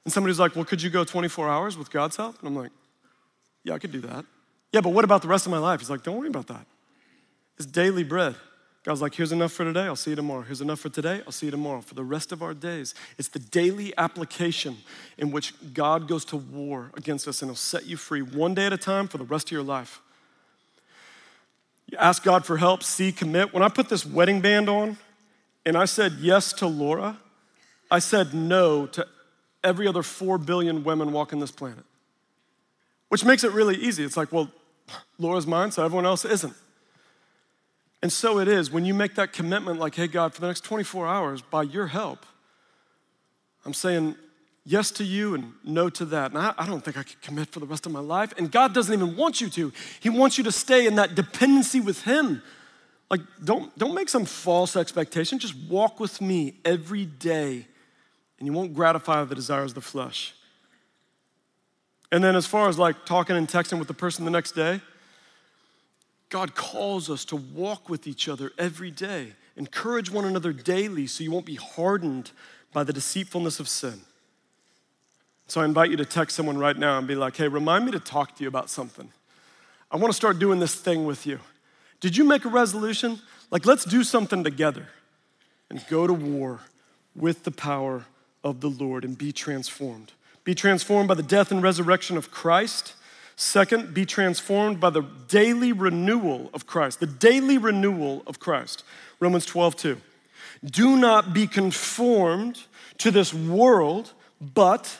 [0.06, 2.40] And somebody's like, well, could you go 24 hours with God's help?
[2.40, 2.72] And I'm like,
[3.66, 4.24] yeah, I could do that.
[4.72, 5.82] Yeah, but what about the rest of my life?
[5.82, 6.66] He's like, don't worry about that.
[7.58, 8.36] It's daily bread.
[8.84, 10.42] God's like, here's enough for today, I'll see you tomorrow.
[10.42, 11.82] Here's enough for today, I'll see you tomorrow.
[11.82, 14.78] For the rest of our days, it's the daily application
[15.18, 18.66] in which God goes to war against us and He'll set you free one day
[18.66, 20.02] at a time for the rest of your life.
[21.88, 23.54] You ask God for help, see, commit.
[23.54, 24.98] When I put this wedding band on
[25.66, 27.18] and I said yes to Laura,
[27.92, 29.06] I said no to
[29.64, 31.84] every other four billion women walking this planet.
[33.10, 34.04] Which makes it really easy.
[34.04, 34.50] It's like, well,
[35.18, 36.54] Laura's mine, so everyone else isn't.
[38.02, 40.64] And so it is when you make that commitment, like, hey, God, for the next
[40.64, 42.26] 24 hours, by your help,
[43.66, 44.16] I'm saying
[44.66, 46.32] yes to you and no to that.
[46.32, 48.34] And I, I, don't think I could commit for the rest of my life.
[48.38, 49.74] And God doesn't even want you to.
[50.00, 52.42] He wants you to stay in that dependency with Him.
[53.10, 55.40] Like, don't, don't make some false expectation.
[55.40, 57.66] Just walk with me every day,
[58.38, 60.36] and you won't gratify the desires of the flesh.
[62.12, 64.82] And then, as far as like talking and texting with the person the next day,
[66.30, 69.34] God calls us to walk with each other every day.
[69.56, 72.32] Encourage one another daily so you won't be hardened
[72.72, 74.02] by the deceitfulness of sin.
[75.48, 77.92] So I invite you to text someone right now and be like, hey, remind me
[77.92, 79.12] to talk to you about something.
[79.92, 81.40] I want to start doing this thing with you.
[82.00, 83.20] Did you make a resolution?
[83.50, 84.88] Like, let's do something together
[85.70, 86.60] and go to war
[87.16, 88.06] with the power
[88.44, 90.14] of the Lord and be transformed.
[90.44, 92.94] Be transformed by the death and resurrection of Christ
[93.40, 98.84] Second, be transformed by the daily renewal of Christ, the daily renewal of Christ.
[99.22, 99.98] Romans 12, 2.
[100.66, 102.62] Do not be conformed
[102.98, 105.00] to this world, but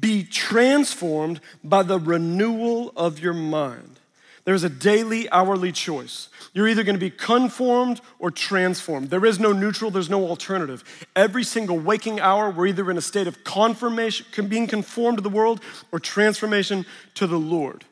[0.00, 4.00] be transformed by the renewal of your mind.
[4.44, 6.28] There's a daily, hourly choice.
[6.52, 9.08] You're either going to be conformed or transformed.
[9.08, 10.84] There is no neutral, there's no alternative.
[11.16, 15.30] Every single waking hour, we're either in a state of confirmation, being conformed to the
[15.30, 15.60] world,
[15.92, 17.84] or transformation to the Lord.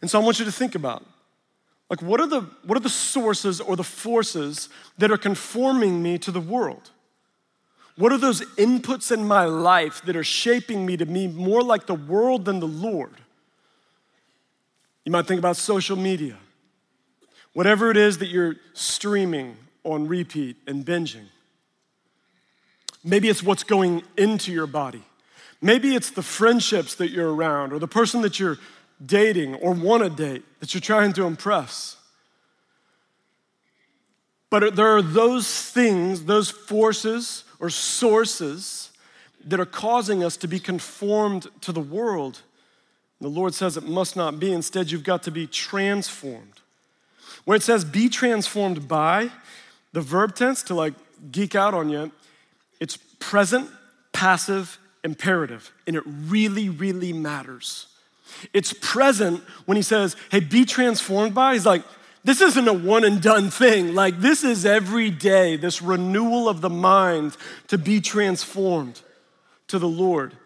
[0.00, 1.06] And so I want you to think about
[1.88, 6.18] like what are the what are the sources or the forces that are conforming me
[6.18, 6.90] to the world?
[7.96, 11.86] What are those inputs in my life that are shaping me to be more like
[11.86, 13.14] the world than the Lord?
[15.04, 16.36] You might think about social media.
[17.54, 21.26] Whatever it is that you're streaming on repeat and binging.
[23.04, 25.02] Maybe it's what's going into your body.
[25.60, 28.58] Maybe it's the friendships that you're around or the person that you're
[29.04, 31.96] dating or want to date that you're trying to impress.
[34.50, 38.90] But there are those things, those forces or sources
[39.44, 42.42] that are causing us to be conformed to the world
[43.22, 44.52] the Lord says it must not be.
[44.52, 46.60] Instead, you've got to be transformed.
[47.44, 49.30] Where it says be transformed by,
[49.92, 50.94] the verb tense to like
[51.30, 52.10] geek out on you,
[52.80, 53.70] it's present,
[54.12, 55.72] passive, imperative.
[55.86, 57.86] And it really, really matters.
[58.52, 61.52] It's present when he says, hey, be transformed by.
[61.52, 61.82] He's like,
[62.24, 63.94] this isn't a one and done thing.
[63.94, 67.36] Like, this is every day, this renewal of the mind
[67.68, 69.00] to be transformed
[69.68, 70.36] to the Lord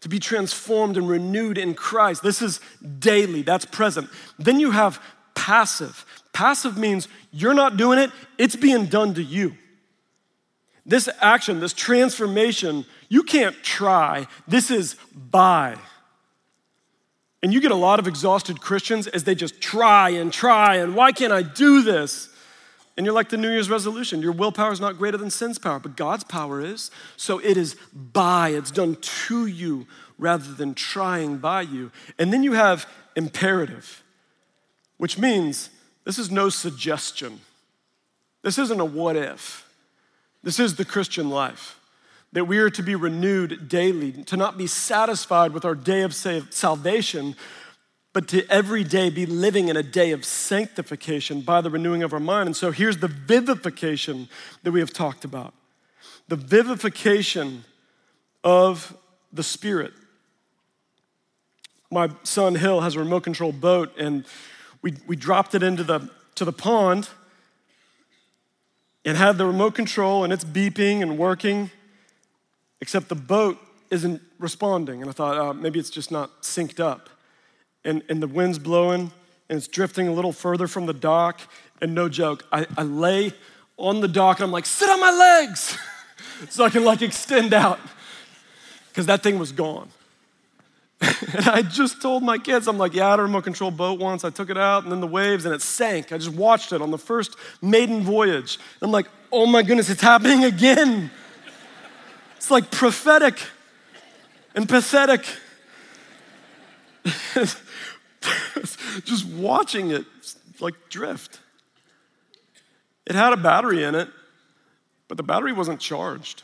[0.00, 2.22] to be transformed and renewed in Christ.
[2.22, 2.60] This is
[2.98, 4.08] daily, that's present.
[4.38, 5.02] Then you have
[5.34, 6.04] passive.
[6.32, 9.56] Passive means you're not doing it, it's being done to you.
[10.86, 14.26] This action, this transformation, you can't try.
[14.46, 15.76] This is by.
[17.42, 20.94] And you get a lot of exhausted Christians as they just try and try and
[20.94, 22.28] why can't I do this?
[22.98, 24.22] And you're like the New Year's resolution.
[24.22, 26.90] Your willpower is not greater than sin's power, but God's power is.
[27.16, 29.86] So it is by, it's done to you
[30.18, 31.92] rather than trying by you.
[32.18, 34.02] And then you have imperative,
[34.96, 35.70] which means
[36.02, 37.38] this is no suggestion.
[38.42, 39.72] This isn't a what if.
[40.42, 41.78] This is the Christian life.
[42.32, 46.12] That we are to be renewed daily, to not be satisfied with our day of
[46.14, 47.36] salvation,
[48.18, 52.12] but to every day be living in a day of sanctification by the renewing of
[52.12, 52.48] our mind.
[52.48, 54.28] And so here's the vivification
[54.64, 55.54] that we have talked about
[56.26, 57.64] the vivification
[58.42, 58.96] of
[59.32, 59.92] the Spirit.
[61.92, 64.24] My son Hill has a remote control boat, and
[64.82, 67.08] we, we dropped it into the, to the pond
[69.04, 71.70] and had the remote control, and it's beeping and working,
[72.80, 73.58] except the boat
[73.90, 75.02] isn't responding.
[75.02, 77.10] And I thought, uh, maybe it's just not synced up
[77.88, 79.10] and, and the wind's blowing
[79.48, 81.40] and it's drifting a little further from the dock.
[81.80, 83.32] And no joke, I, I lay
[83.76, 85.78] on the dock and I'm like, sit on my legs
[86.50, 87.80] so I can like extend out
[88.88, 89.88] because that thing was gone.
[91.00, 94.00] and I just told my kids, I'm like, yeah, I had a remote control boat
[94.00, 94.24] once.
[94.24, 96.12] I took it out and then the waves and it sank.
[96.12, 98.58] I just watched it on the first maiden voyage.
[98.82, 101.10] I'm like, oh my goodness, it's happening again.
[102.36, 103.40] It's like prophetic
[104.54, 105.26] and pathetic.
[109.04, 110.04] just watching it
[110.60, 111.40] like drift.
[113.06, 114.08] It had a battery in it,
[115.08, 116.42] but the battery wasn't charged.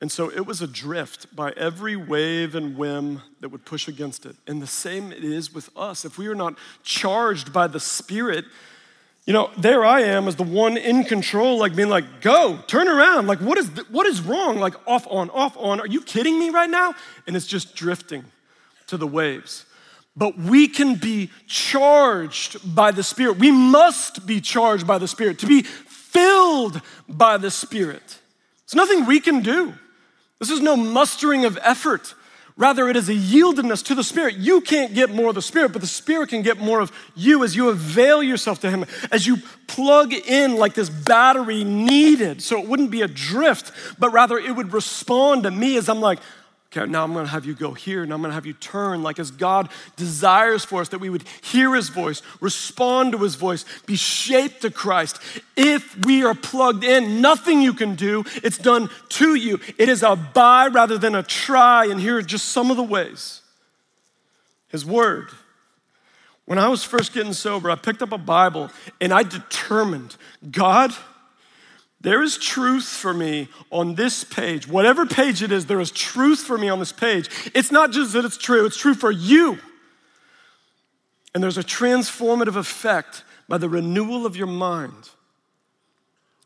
[0.00, 4.36] And so it was adrift by every wave and whim that would push against it.
[4.46, 6.04] And the same it is with us.
[6.04, 8.44] If we are not charged by the Spirit,
[9.24, 12.88] you know, there I am as the one in control, like being like, go, turn
[12.88, 13.26] around.
[13.26, 14.58] Like, what is, what is wrong?
[14.58, 15.80] Like, off, on, off, on.
[15.80, 16.94] Are you kidding me right now?
[17.26, 18.24] And it's just drifting
[18.86, 19.66] to the waves.
[20.16, 23.38] But we can be charged by the Spirit.
[23.38, 28.18] We must be charged by the Spirit to be filled by the Spirit.
[28.64, 29.74] It's nothing we can do.
[30.38, 32.14] This is no mustering of effort.
[32.58, 34.36] Rather, it is a yieldedness to the Spirit.
[34.36, 37.44] You can't get more of the Spirit, but the Spirit can get more of you
[37.44, 42.42] as you avail yourself to Him, as you plug in like this battery needed.
[42.42, 46.00] So it wouldn't be a drift, but rather it would respond to me as I'm
[46.00, 46.18] like,
[46.76, 49.18] Okay, now I'm gonna have you go here, and I'm gonna have you turn, like
[49.18, 53.64] as God desires for us, that we would hear His voice, respond to His voice,
[53.86, 55.18] be shaped to Christ.
[55.56, 59.60] If we are plugged in, nothing you can do, it's done to you.
[59.78, 62.82] It is a buy rather than a try, and here are just some of the
[62.82, 63.40] ways.
[64.68, 65.28] His Word.
[66.44, 70.16] When I was first getting sober, I picked up a Bible and I determined,
[70.52, 70.92] God,
[72.00, 74.68] there is truth for me on this page.
[74.68, 77.28] Whatever page it is, there is truth for me on this page.
[77.54, 79.58] It's not just that it's true, it's true for you.
[81.34, 85.10] And there's a transformative effect by the renewal of your mind.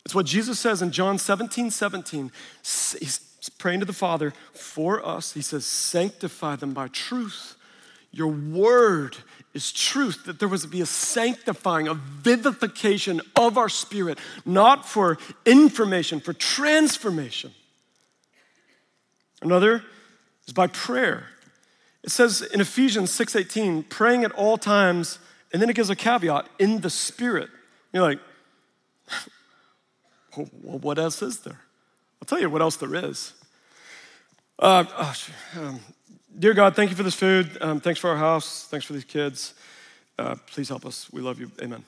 [0.04, 2.32] It's what Jesus says in John 17 17.
[2.62, 3.20] He's
[3.58, 5.32] praying to the Father for us.
[5.32, 7.56] He says, Sanctify them by truth.
[8.10, 9.16] Your word
[9.52, 14.88] is truth, that there was to be a sanctifying, a vivification of our spirit, not
[14.88, 17.52] for information, for transformation.
[19.42, 19.82] Another
[20.46, 21.26] is by prayer.
[22.04, 25.18] It says in Ephesians 6:18, praying at all times,
[25.52, 27.50] and then it gives a caveat, in the spirit.
[27.92, 28.20] You're like,
[30.36, 31.60] well, what else is there?
[32.22, 33.32] I'll tell you what else there is.
[34.58, 35.16] Uh, oh,
[35.56, 35.80] um,
[36.40, 37.58] Dear God, thank you for this food.
[37.60, 38.64] Um, thanks for our house.
[38.64, 39.52] Thanks for these kids.
[40.18, 41.06] Uh, please help us.
[41.12, 41.50] We love you.
[41.60, 41.84] Amen.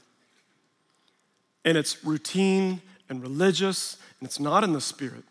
[1.65, 5.25] And it's routine and religious, and it's not in the spirit.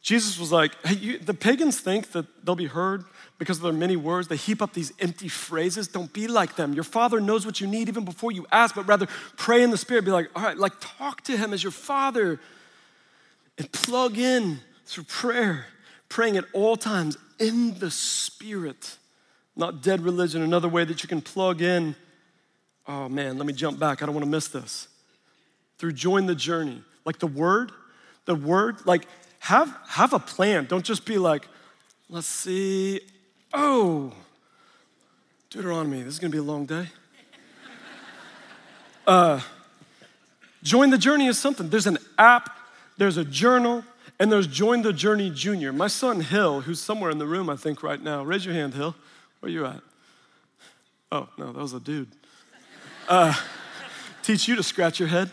[0.00, 3.04] Jesus was like, hey, you, the pagans think that they'll be heard
[3.38, 4.28] because of their many words.
[4.28, 5.86] They heap up these empty phrases.
[5.86, 6.72] Don't be like them.
[6.72, 9.76] Your father knows what you need even before you ask, but rather pray in the
[9.76, 10.06] spirit.
[10.06, 12.40] Be like, all right, like talk to him as your father
[13.58, 15.66] and plug in through prayer,
[16.08, 18.96] praying at all times in the Spirit,
[19.56, 20.42] not dead religion.
[20.42, 21.96] Another way that you can plug in.
[22.86, 24.02] Oh man, let me jump back.
[24.02, 24.86] I don't want to miss this.
[25.78, 27.72] Through join the journey, like the word,
[28.26, 29.06] the word, like
[29.40, 30.66] have have a plan.
[30.66, 31.48] Don't just be like,
[32.08, 33.00] let's see.
[33.52, 34.12] Oh,
[35.48, 36.02] Deuteronomy.
[36.02, 36.86] This is gonna be a long day.
[39.06, 39.40] Uh,
[40.62, 41.68] join the journey is something.
[41.68, 42.56] There's an app.
[42.98, 43.82] There's a journal.
[44.20, 45.72] And there's Join the Journey Junior.
[45.72, 48.22] My son Hill, who's somewhere in the room, I think, right now.
[48.22, 48.94] Raise your hand, Hill.
[49.40, 49.80] Where are you at?
[51.10, 52.08] Oh, no, that was a dude.
[53.08, 53.32] Uh,
[54.22, 55.30] teach you to scratch your head.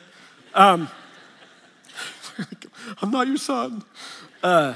[0.54, 0.88] Um,
[3.02, 3.84] I'm not your son.
[4.42, 4.76] Uh,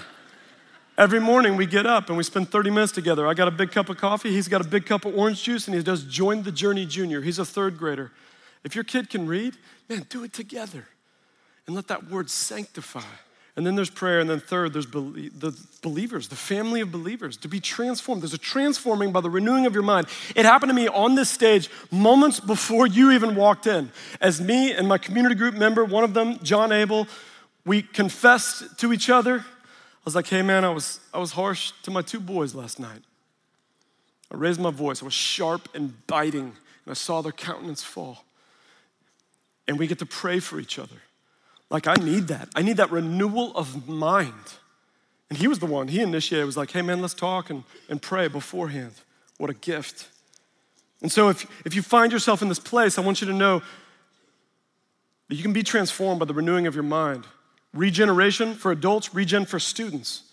[0.97, 3.26] every morning we get up and we spend 30 minutes together.
[3.26, 5.67] I got a big cup of coffee, he's got a big cup of orange juice,
[5.67, 7.21] and he does Join the Journey Junior.
[7.21, 8.12] He's a third grader.
[8.65, 9.56] If your kid can read,
[9.88, 10.86] man, do it together
[11.65, 13.00] and let that word sanctify.
[13.56, 14.20] And then there's prayer.
[14.20, 18.22] And then third, there's the believers, the family of believers, to be transformed.
[18.22, 20.08] There's a transforming by the renewing of your mind.
[20.36, 23.91] It happened to me on this stage moments before you even walked in.
[24.22, 27.08] As me and my community group member, one of them, John Abel,
[27.66, 29.39] we confessed to each other.
[29.39, 32.80] I was like, hey man, I was, I was harsh to my two boys last
[32.80, 33.02] night.
[34.32, 35.02] I raised my voice.
[35.02, 38.24] I was sharp and biting, and I saw their countenance fall.
[39.68, 40.95] And we get to pray for each other.
[41.72, 42.49] Like, I need that.
[42.53, 44.34] I need that renewal of mind.
[45.30, 48.01] And he was the one, he initiated, was like, hey man, let's talk and, and
[48.01, 48.91] pray beforehand.
[49.38, 50.09] What a gift.
[51.01, 53.61] And so, if, if you find yourself in this place, I want you to know
[55.30, 57.26] that you can be transformed by the renewing of your mind.
[57.74, 60.24] Regeneration for adults, regen for students.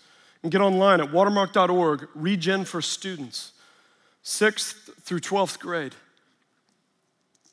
[0.43, 3.53] And get online at watermark.org, regen for students,
[4.23, 5.95] sixth through 12th grade.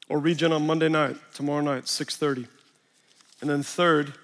[0.08, 2.48] or Regen on Monday night, tomorrow night, 6:30.
[3.40, 4.14] And then third,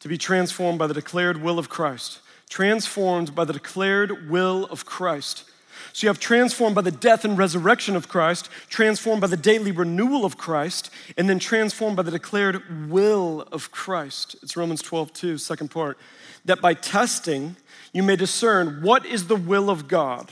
[0.00, 2.20] to be transformed by the declared will of Christ.
[2.50, 5.44] Transformed by the declared will of Christ.
[5.92, 9.70] So you have transformed by the death and resurrection of Christ, transformed by the daily
[9.70, 14.36] renewal of Christ, and then transformed by the declared will of Christ.
[14.42, 15.98] It's Romans 12, 2, second part.
[16.44, 17.56] That by testing,
[17.92, 20.30] you may discern what is the will of God.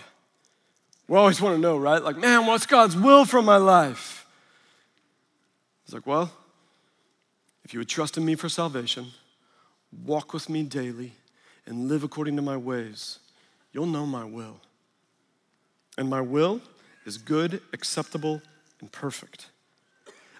[1.09, 2.03] We always want to know, right?
[2.03, 4.27] Like, man, what's God's will for my life?
[5.85, 6.33] He's like, well,
[7.65, 9.07] if you would trust in me for salvation,
[10.05, 11.13] walk with me daily,
[11.67, 13.19] and live according to my ways,
[13.73, 14.61] you'll know my will.
[15.97, 16.61] And my will
[17.05, 18.43] is good, acceptable,
[18.81, 19.47] and perfect.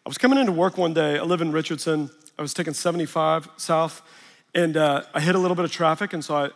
[0.05, 1.19] I was coming into work one day.
[1.19, 2.11] I live in Richardson.
[2.39, 4.03] I was taking 75 south,
[4.55, 6.13] and uh, I hit a little bit of traffic.
[6.13, 6.51] And so I,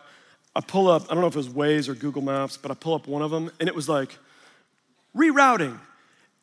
[0.55, 2.73] I pull up, I don't know if it was Waze or Google Maps, but I
[2.73, 4.17] pull up one of them, and it was like
[5.15, 5.79] rerouting.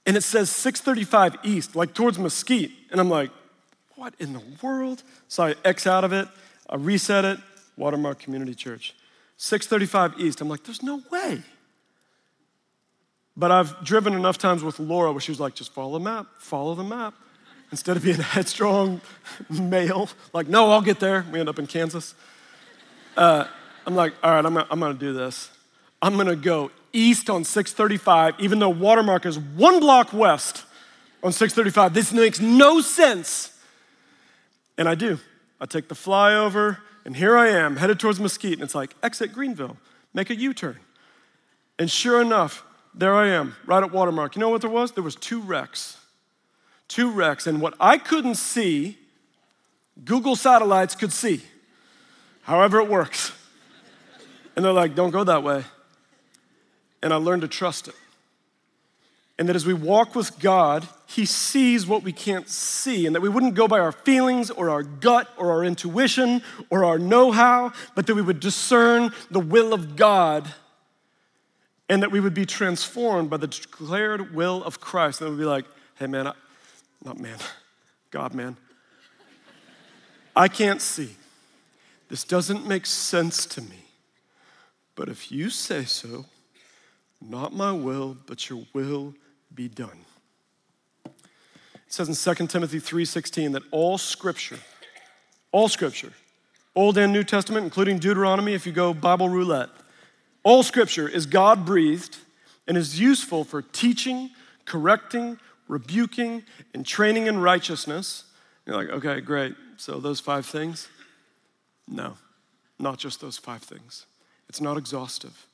[0.07, 2.73] And it says 635 east, like towards Mesquite.
[2.91, 3.31] And I'm like,
[3.97, 5.03] what in the world?
[5.29, 6.29] So I X out of it,
[6.69, 7.39] I reset it,
[7.77, 8.95] Watermark Community Church.
[9.37, 10.41] 635 east.
[10.41, 11.43] I'm like, there's no way.
[13.37, 16.27] But I've driven enough times with Laura where she was like, just follow the map,
[16.39, 17.15] follow the map.
[17.71, 19.01] Instead of being a headstrong
[19.51, 21.25] male, like, no, I'll get there.
[21.33, 22.15] We end up in Kansas.
[23.17, 23.47] Uh,
[23.87, 25.51] I'm like, all right, I'm gonna, I'm gonna do this.
[26.01, 30.65] I'm gonna go east on 635, even though Watermark is one block west
[31.23, 31.93] on 635.
[31.93, 33.54] This makes no sense.
[34.77, 35.19] And I do.
[35.61, 39.33] I take the flyover, and here I am, headed towards Mesquite, and it's like, exit
[39.33, 39.77] Greenville,
[40.13, 40.79] make a U turn.
[41.79, 42.65] And sure enough,
[42.95, 44.37] there I am, right at Watermark.
[44.37, 44.93] You know what there was?
[44.93, 45.99] There was two wrecks.
[46.89, 47.47] Two wrecks.
[47.47, 48.99] And what I couldn't see,
[50.05, 51.41] Google satellites could see.
[52.43, 53.33] However it works.
[54.55, 55.65] And they're like, don't go that way.
[57.03, 57.95] And I learned to trust it.
[59.39, 63.21] And that as we walk with God, He sees what we can't see, and that
[63.21, 67.33] we wouldn't go by our feelings or our gut or our intuition or our know
[67.33, 70.53] how, but that we would discern the will of God
[71.89, 75.21] and that we would be transformed by the declared will of Christ.
[75.21, 75.67] And we would be like,
[75.97, 76.33] hey, man, I,
[77.05, 77.39] not man,
[78.11, 78.57] God, man,
[80.35, 81.17] I can't see.
[82.09, 83.85] This doesn't make sense to me.
[84.95, 86.27] But if you say so,
[87.21, 89.15] not my will, but your will
[89.55, 90.05] be done.
[91.05, 91.13] It
[91.89, 94.59] says in 2 Timothy 3:16 that all scripture,
[95.53, 96.13] all scripture,
[96.75, 99.71] Old and New Testament, including Deuteronomy, if you go Bible roulette,
[100.43, 102.17] all scripture is God breathed
[102.67, 104.31] and is useful for teaching,
[104.65, 105.39] correcting,
[105.69, 106.43] rebuking,
[106.73, 108.25] and training in righteousness.
[108.67, 109.55] You're like, okay, great.
[109.77, 110.89] So those five things?
[111.87, 112.17] No,
[112.79, 114.07] not just those five things.
[114.49, 115.47] It's not exhaustive.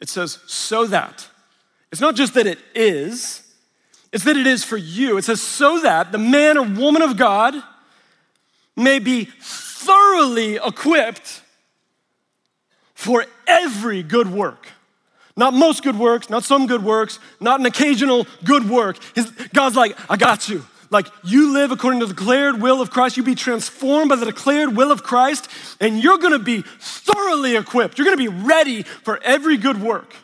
[0.00, 1.28] It says, so that.
[1.92, 3.42] It's not just that it is,
[4.12, 5.18] it's that it is for you.
[5.18, 7.54] It says, so that the man or woman of God
[8.76, 11.42] may be thoroughly equipped
[12.94, 14.68] for every good work.
[15.36, 18.96] Not most good works, not some good works, not an occasional good work.
[19.14, 20.64] His, God's like, I got you.
[20.90, 23.16] Like, you live according to the declared will of Christ.
[23.16, 27.98] You be transformed by the declared will of Christ, and you're gonna be thoroughly equipped.
[27.98, 30.14] You're gonna be ready for every good work.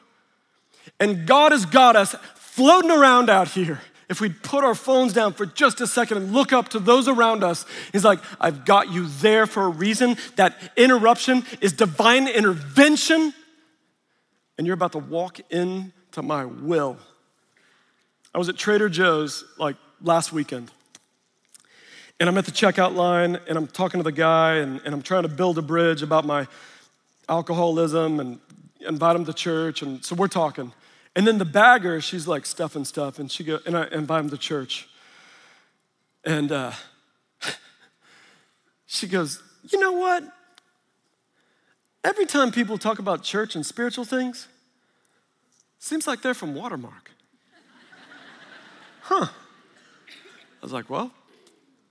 [1.03, 3.81] And God has got us floating around out here
[4.13, 7.09] if we put our phones down for just a second and look up to those
[7.09, 10.19] around us, he's like, I've got you there for a reason.
[10.37, 13.33] That interruption is divine intervention,
[14.59, 16.99] and you're about to walk into my will.
[18.35, 20.71] I was at Trader Joe's like last weekend,
[22.21, 25.03] and I'm at the checkout line, and I'm talking to the guy, and, and I'm
[25.03, 26.47] trying to build a bridge about my
[27.31, 28.41] alcoholism and
[28.87, 30.71] invite him to church, and so we're talking.
[31.15, 34.31] And then the bagger, she's like stuffing stuff, and she go, and I invite him
[34.31, 34.89] to church.
[36.25, 36.73] And uh,
[38.87, 40.25] she goes, you know what?
[42.05, 44.49] Every time people talk about church and spiritual things,
[45.79, 47.11] seems like they're from Watermark.
[49.03, 49.27] huh.
[49.27, 51.13] I was like, well,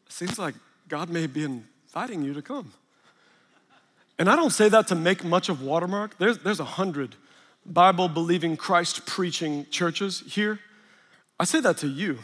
[0.10, 0.56] seems like
[0.88, 2.74] God may be inviting you to come.
[4.18, 6.18] And I don't say that to make much of Watermark.
[6.18, 7.16] There's, there's a hundred
[7.66, 10.60] Bible believing, Christ preaching churches here,
[11.40, 12.20] I say that to you.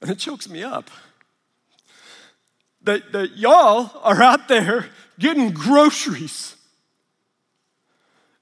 [0.00, 0.90] And it chokes me up.
[2.82, 4.86] That, that y'all are out there
[5.18, 6.56] getting groceries.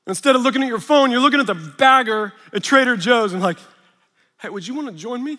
[0.07, 3.41] Instead of looking at your phone, you're looking at the bagger at Trader Joe's and
[3.41, 3.59] like,
[4.41, 5.39] hey, would you want to join me?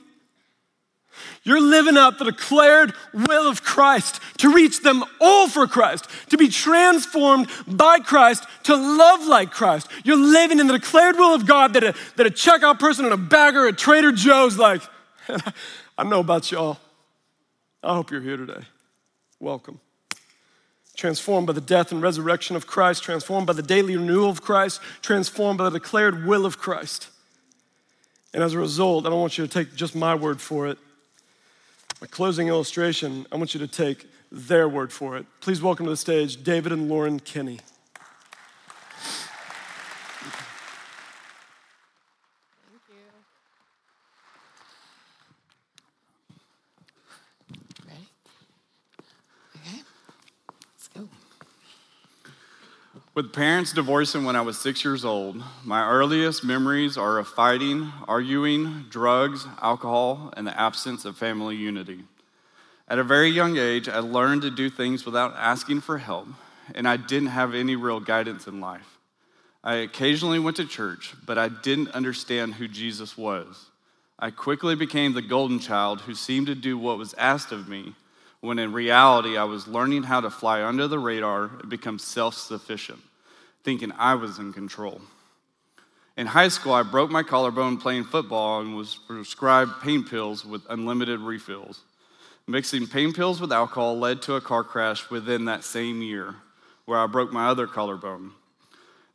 [1.43, 6.37] You're living out the declared will of Christ to reach them all for Christ, to
[6.37, 9.87] be transformed by Christ, to love like Christ.
[10.03, 13.13] You're living in the declared will of God that a, that a checkout person and
[13.13, 14.81] a bagger at Trader Joe's like,
[15.97, 16.77] I know about y'all.
[17.83, 18.63] I hope you're here today.
[19.39, 19.79] Welcome.
[20.95, 24.79] Transformed by the death and resurrection of Christ, transformed by the daily renewal of Christ,
[25.01, 27.09] transformed by the declared will of Christ.
[28.33, 30.77] And as a result, I don't want you to take just my word for it.
[32.03, 35.25] My closing illustration, I want you to take their word for it.
[35.39, 37.61] Please welcome to the stage David and Lauren Kinney.
[53.15, 57.93] With parents divorcing when I was six years old, my earliest memories are of fighting,
[58.07, 62.05] arguing, drugs, alcohol, and the absence of family unity.
[62.87, 66.27] At a very young age, I learned to do things without asking for help,
[66.73, 68.97] and I didn't have any real guidance in life.
[69.63, 73.67] I occasionally went to church, but I didn't understand who Jesus was.
[74.17, 77.93] I quickly became the golden child who seemed to do what was asked of me
[78.43, 82.35] when in reality, I was learning how to fly under the radar and become self
[82.35, 82.99] sufficient,
[83.63, 84.99] thinking I was in control.
[86.17, 90.61] In high school, I broke my collarbone playing football and was prescribed pain pills with
[90.69, 91.83] unlimited refills.
[92.45, 96.35] Mixing pain pills with alcohol led to a car crash within that same year,
[96.83, 98.31] where I broke my other collarbone.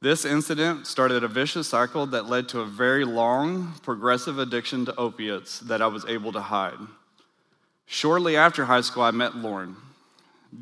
[0.00, 4.96] This incident started a vicious cycle that led to a very long, progressive addiction to
[4.96, 6.78] opiates that I was able to hide.
[7.90, 9.74] Shortly after high school, I met Lauren.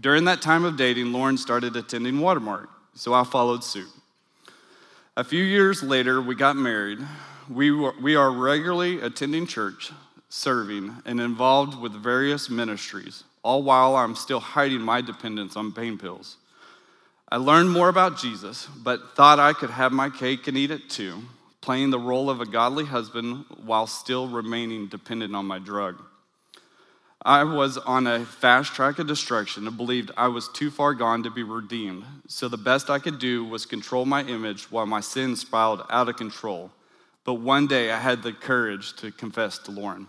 [0.00, 3.88] During that time of dating, Lauren started attending Watermark, so I followed suit.
[5.16, 7.00] A few years later, we got married.
[7.50, 9.90] We, were, we are regularly attending church,
[10.28, 15.98] serving, and involved with various ministries, all while I'm still hiding my dependence on pain
[15.98, 16.36] pills.
[17.28, 20.88] I learned more about Jesus, but thought I could have my cake and eat it
[20.88, 21.22] too,
[21.60, 26.00] playing the role of a godly husband while still remaining dependent on my drug.
[27.26, 31.24] I was on a fast track of destruction and believed I was too far gone
[31.24, 32.04] to be redeemed.
[32.28, 36.08] So the best I could do was control my image while my sins spiraled out
[36.08, 36.70] of control.
[37.24, 40.06] But one day I had the courage to confess to Lauren.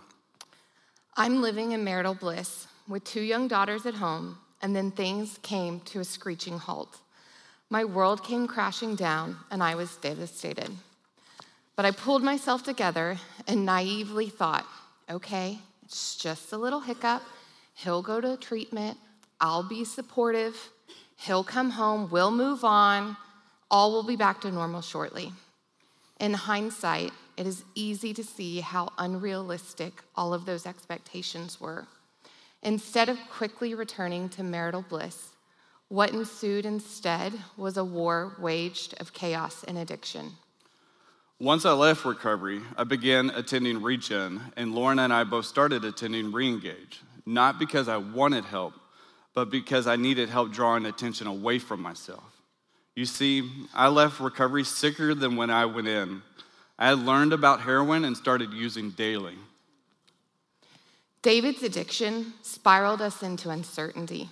[1.16, 5.80] I'm living in marital bliss with two young daughters at home, and then things came
[5.86, 7.00] to a screeching halt.
[7.68, 10.70] My world came crashing down, and I was devastated.
[11.74, 14.66] But I pulled myself together and naively thought,
[15.10, 15.58] okay,
[15.88, 17.22] it's just a little hiccup.
[17.72, 18.98] He'll go to treatment.
[19.40, 20.68] I'll be supportive.
[21.16, 22.10] He'll come home.
[22.10, 23.16] We'll move on.
[23.70, 25.32] All will be back to normal shortly.
[26.20, 31.86] In hindsight, it is easy to see how unrealistic all of those expectations were.
[32.62, 35.30] Instead of quickly returning to marital bliss,
[35.88, 40.32] what ensued instead was a war waged of chaos and addiction.
[41.40, 46.32] Once I left recovery, I began attending Regen, and Lauren and I both started attending
[46.32, 48.74] Reengage, not because I wanted help,
[49.34, 52.24] but because I needed help drawing attention away from myself.
[52.96, 56.22] You see, I left recovery sicker than when I went in.
[56.76, 59.36] I had learned about heroin and started using daily.
[61.22, 64.28] David's addiction spiraled us into uncertainty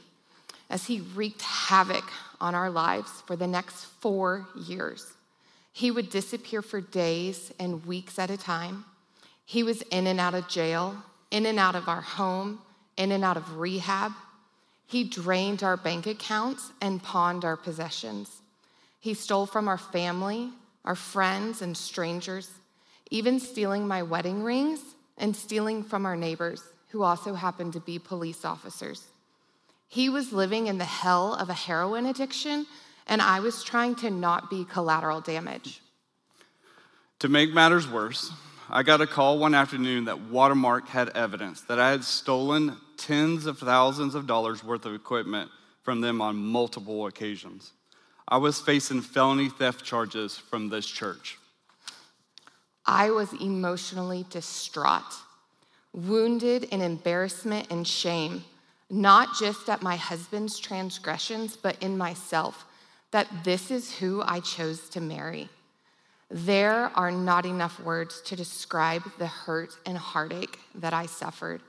[0.69, 5.13] as he wreaked havoc on our lives for the next four years.
[5.77, 8.87] He would disappear for days and weeks at a time.
[9.45, 10.97] He was in and out of jail,
[11.31, 12.61] in and out of our home,
[12.97, 14.13] in and out of rehab.
[14.87, 18.41] He drained our bank accounts and pawned our possessions.
[19.01, 20.49] He stole from our family,
[20.87, 22.49] our friends, and strangers,
[23.11, 24.81] even stealing my wedding rings
[25.19, 29.09] and stealing from our neighbors, who also happened to be police officers.
[29.89, 32.65] He was living in the hell of a heroin addiction
[33.07, 35.81] and I was trying to not be collateral damage.
[37.21, 38.33] To make matters worse,
[38.69, 43.47] I got a call one afternoon that Watermark had evidence that I had stolen tens
[43.47, 45.51] of thousands of dollars worth of equipment
[45.83, 47.73] from them on multiple occasions.
[48.27, 51.39] I was facing felony theft charges from this church.
[52.85, 55.15] I was emotionally distraught,
[55.93, 58.45] wounded in embarrassment and shame,
[58.91, 62.65] not just at my husband's transgressions, but in myself
[63.17, 65.49] that this is who I chose to marry.
[66.29, 71.63] There are not enough words to describe the hurt and heartache that I suffered,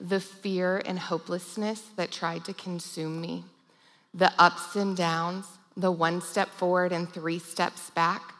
[0.00, 3.44] the fear and hopelessness that tried to consume me,
[4.12, 5.46] the ups and downs,
[5.76, 8.34] the one step forward and three steps back.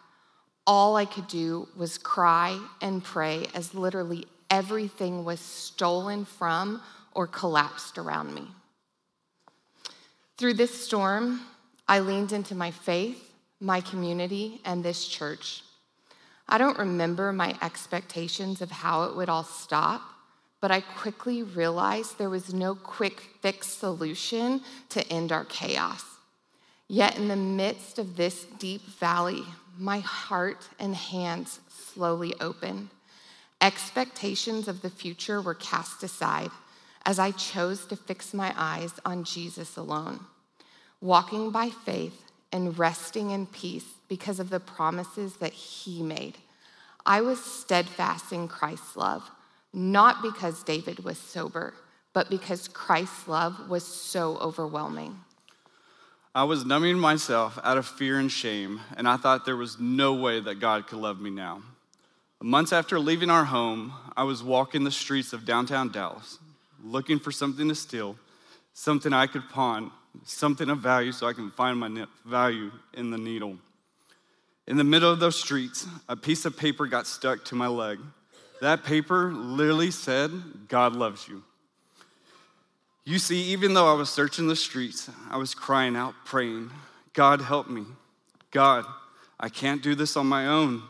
[0.67, 6.83] All I could do was cry and pray as literally everything was stolen from
[7.15, 8.49] or collapsed around me.
[10.39, 11.43] Through this storm,
[11.89, 15.63] I leaned into my faith, my community, and this church.
[16.49, 20.03] I don't remember my expectations of how it would all stop,
[20.61, 24.61] but I quickly realized there was no quick fix solution
[24.91, 26.05] to end our chaos.
[26.89, 29.43] Yet, in the midst of this deep valley,
[29.79, 32.89] my heart and hands slowly opened.
[33.61, 36.51] Expectations of the future were cast aside
[37.05, 40.21] as I chose to fix my eyes on Jesus alone,
[41.01, 46.39] walking by faith and resting in peace because of the promises that He made.
[47.05, 49.31] I was steadfast in Christ's love,
[49.73, 51.75] not because David was sober,
[52.13, 55.21] but because Christ's love was so overwhelming.
[56.35, 60.15] I was numbing myself out of fear and shame, and I thought there was no
[60.15, 61.63] way that God could love me now.
[62.41, 66.39] Months after leaving our home, I was walking the streets of downtown Dallas,
[66.83, 68.17] looking for something to steal,
[68.73, 69.91] something I could pawn,
[70.25, 73.57] something of value so I can find my value in the needle.
[74.67, 77.99] In the middle of those streets, a piece of paper got stuck to my leg.
[78.61, 80.31] That paper literally said,
[80.69, 81.43] God loves you.
[83.05, 86.71] You see, even though I was searching the streets, I was crying out, praying,
[87.15, 87.85] God, help me.
[88.51, 88.85] God,
[89.41, 90.83] I can't do this on my own.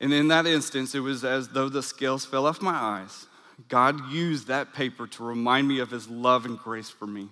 [0.00, 3.26] And in that instance, it was as though the scales fell off my eyes.
[3.68, 7.28] God used that paper to remind me of his love and grace for me.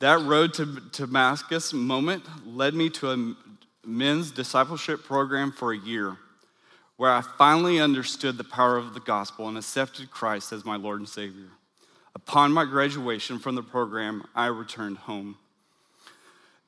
[0.00, 3.34] That road to Damascus moment led me to a
[3.86, 6.16] men's discipleship program for a year,
[6.96, 11.00] where I finally understood the power of the gospel and accepted Christ as my Lord
[11.00, 11.48] and Savior.
[12.14, 15.36] Upon my graduation from the program, I returned home.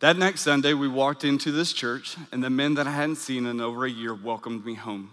[0.01, 3.47] That next Sunday, we walked into this church, and the men that I hadn't seen
[3.47, 5.11] in over a year welcomed me home.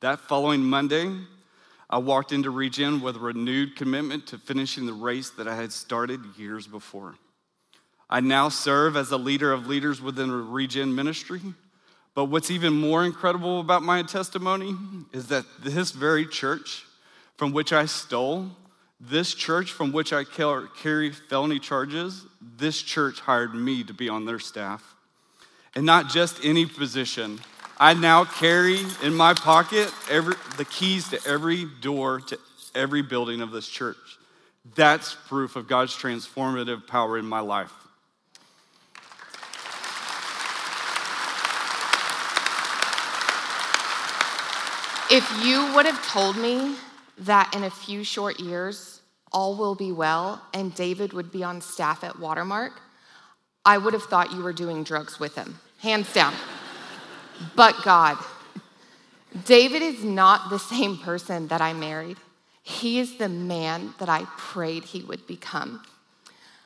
[0.00, 1.14] That following Monday,
[1.90, 5.72] I walked into Regen with a renewed commitment to finishing the race that I had
[5.72, 7.16] started years before.
[8.10, 11.40] I now serve as a leader of leaders within Regen ministry.
[12.14, 14.76] But what's even more incredible about my testimony
[15.12, 16.84] is that this very church
[17.36, 18.50] from which I stole
[19.00, 22.26] this church from which I carry felony charges,
[22.58, 24.94] this church hired me to be on their staff.
[25.74, 27.40] And not just any position.
[27.78, 32.38] I now carry in my pocket every, the keys to every door to
[32.74, 33.96] every building of this church.
[34.74, 37.72] That's proof of God's transformative power in my life.
[45.12, 46.76] If you would have told me
[47.18, 49.00] that in a few short years,
[49.32, 52.80] all will be well and David would be on staff at Watermark,
[53.64, 56.32] I would have thought you were doing drugs with him, hands down.
[57.56, 58.18] but God,
[59.44, 62.16] David is not the same person that I married.
[62.62, 65.82] He is the man that I prayed he would become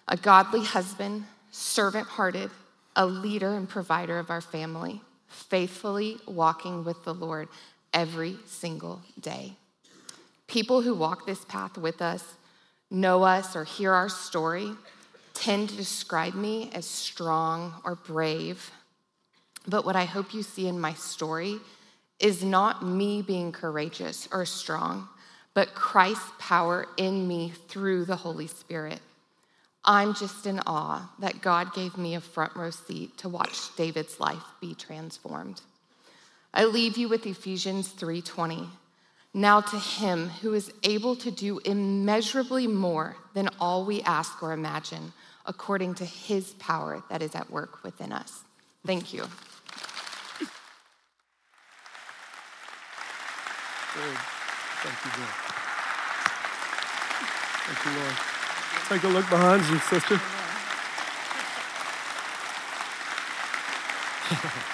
[0.06, 2.50] a godly husband, servant hearted,
[2.94, 7.48] a leader and provider of our family, faithfully walking with the Lord
[7.94, 9.54] every single day.
[10.46, 12.34] People who walk this path with us,
[12.90, 14.72] know us, or hear our story
[15.32, 18.70] tend to describe me as strong or brave.
[19.66, 21.58] But what I hope you see in my story
[22.20, 25.08] is not me being courageous or strong,
[25.54, 29.00] but Christ's power in me through the Holy Spirit.
[29.84, 34.18] I'm just in awe that God gave me a front row seat to watch David's
[34.18, 35.60] life be transformed.
[36.56, 38.70] I leave you with Ephesians 3:20.
[39.34, 44.52] Now to him who is able to do immeasurably more than all we ask or
[44.52, 45.12] imagine,
[45.44, 48.44] according to his power that is at work within us.
[48.86, 49.22] Thank you.
[53.94, 54.18] Good.
[54.84, 55.34] Thank you, Lord.
[57.66, 58.16] Thank you, Lord.
[58.88, 60.20] Take a look behind you, sister.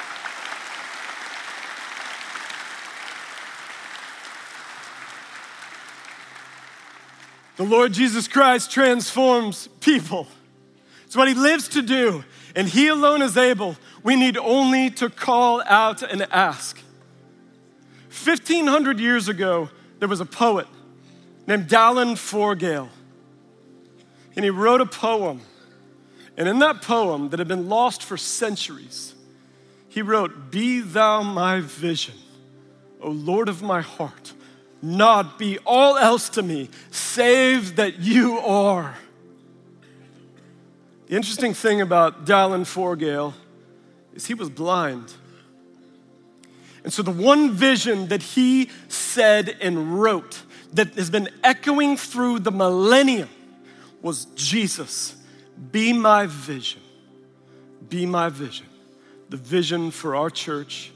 [7.60, 10.26] The Lord Jesus Christ transforms people.
[11.04, 12.24] It's what he lives to do,
[12.56, 13.76] and he alone is able.
[14.02, 16.78] We need only to call out and ask.
[18.08, 20.68] 1500 years ago, there was a poet
[21.46, 22.88] named Dallan Forgaill,
[24.36, 25.42] and he wrote a poem.
[26.38, 29.14] And in that poem that had been lost for centuries,
[29.86, 32.14] he wrote, Be thou my vision,
[33.02, 34.32] O Lord of my heart
[34.82, 38.96] not be all else to me, save that you are.
[41.06, 43.34] The interesting thing about Dallan Forgaill
[44.14, 45.12] is he was blind.
[46.82, 52.38] And so, the one vision that he said and wrote that has been echoing through
[52.38, 53.28] the millennium
[54.00, 55.16] was Jesus,
[55.72, 56.80] be my vision.
[57.88, 58.66] Be my vision.
[59.28, 60.92] The vision for our church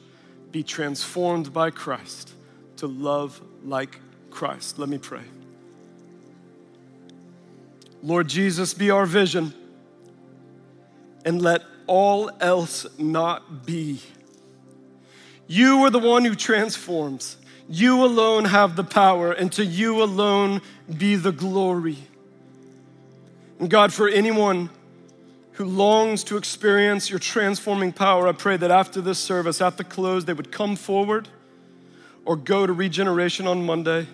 [0.52, 2.32] be transformed by Christ
[2.76, 3.98] to love like
[4.30, 4.78] Christ.
[4.78, 5.22] Let me pray.
[8.02, 9.54] Lord Jesus, be our vision,
[11.24, 14.00] and let all else not be.
[15.46, 17.36] You are the one who transforms.
[17.68, 20.60] You alone have the power, and to you alone
[20.98, 21.96] be the glory.
[23.58, 24.68] And God, for anyone
[25.52, 29.84] who longs to experience your transforming power, I pray that after this service, at the
[29.84, 31.28] close, they would come forward
[32.24, 34.06] or go to regeneration on Monday.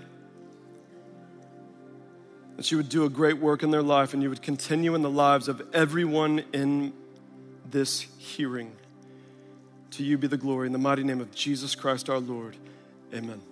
[2.56, 5.02] That you would do a great work in their life and you would continue in
[5.02, 6.92] the lives of everyone in
[7.70, 8.72] this hearing.
[9.92, 12.56] To you be the glory in the mighty name of Jesus Christ our Lord.
[13.14, 13.49] Amen.